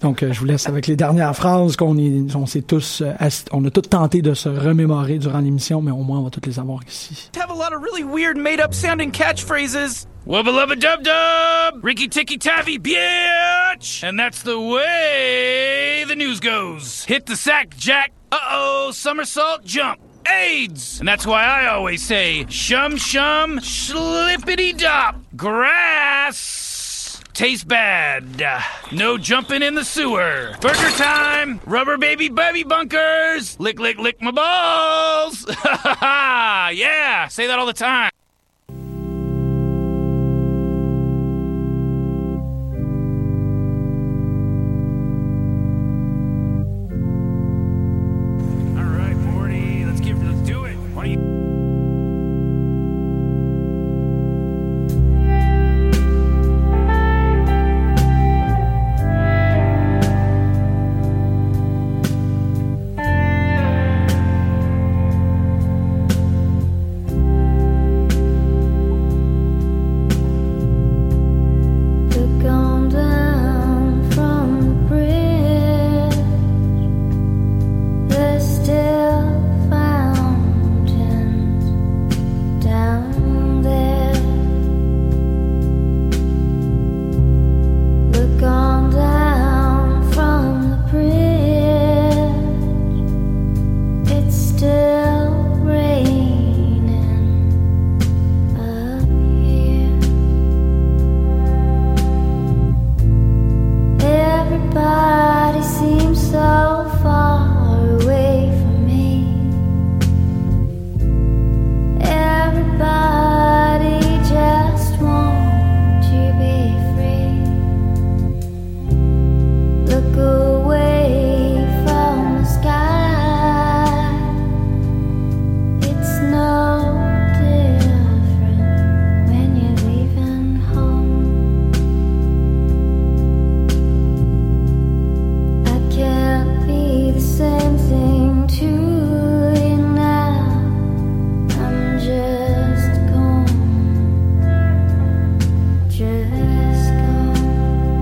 [0.04, 1.98] Donc, euh, je vous laisse avec les dernières phrases qu'on
[2.36, 3.14] on s'est tous, euh,
[3.54, 6.46] on a tous tenté de se remémorer durant l'émission, mais au moins on va toutes
[6.46, 7.30] les avoir ici.
[7.38, 10.06] have a lot of really weird made up sounding catchphrases.
[10.28, 11.84] Wubba lubba dub dub!
[11.84, 14.04] Ricky ticky tavi bitch!
[14.04, 17.06] And that's the way the news goes.
[17.06, 18.12] Hit the sack, Jack.
[18.30, 20.00] Uh oh, somersault jump.
[20.28, 21.00] AIDS!
[21.00, 25.16] And that's why I always say shum shum slippity dop.
[25.36, 28.44] Grass tastes bad.
[28.92, 30.56] No jumping in the sewer.
[30.62, 31.60] Burger time!
[31.66, 33.60] Rubber baby baby bunkers!
[33.60, 35.46] Lick lick lick my balls!
[36.02, 37.28] yeah!
[37.28, 38.12] Say that all the time.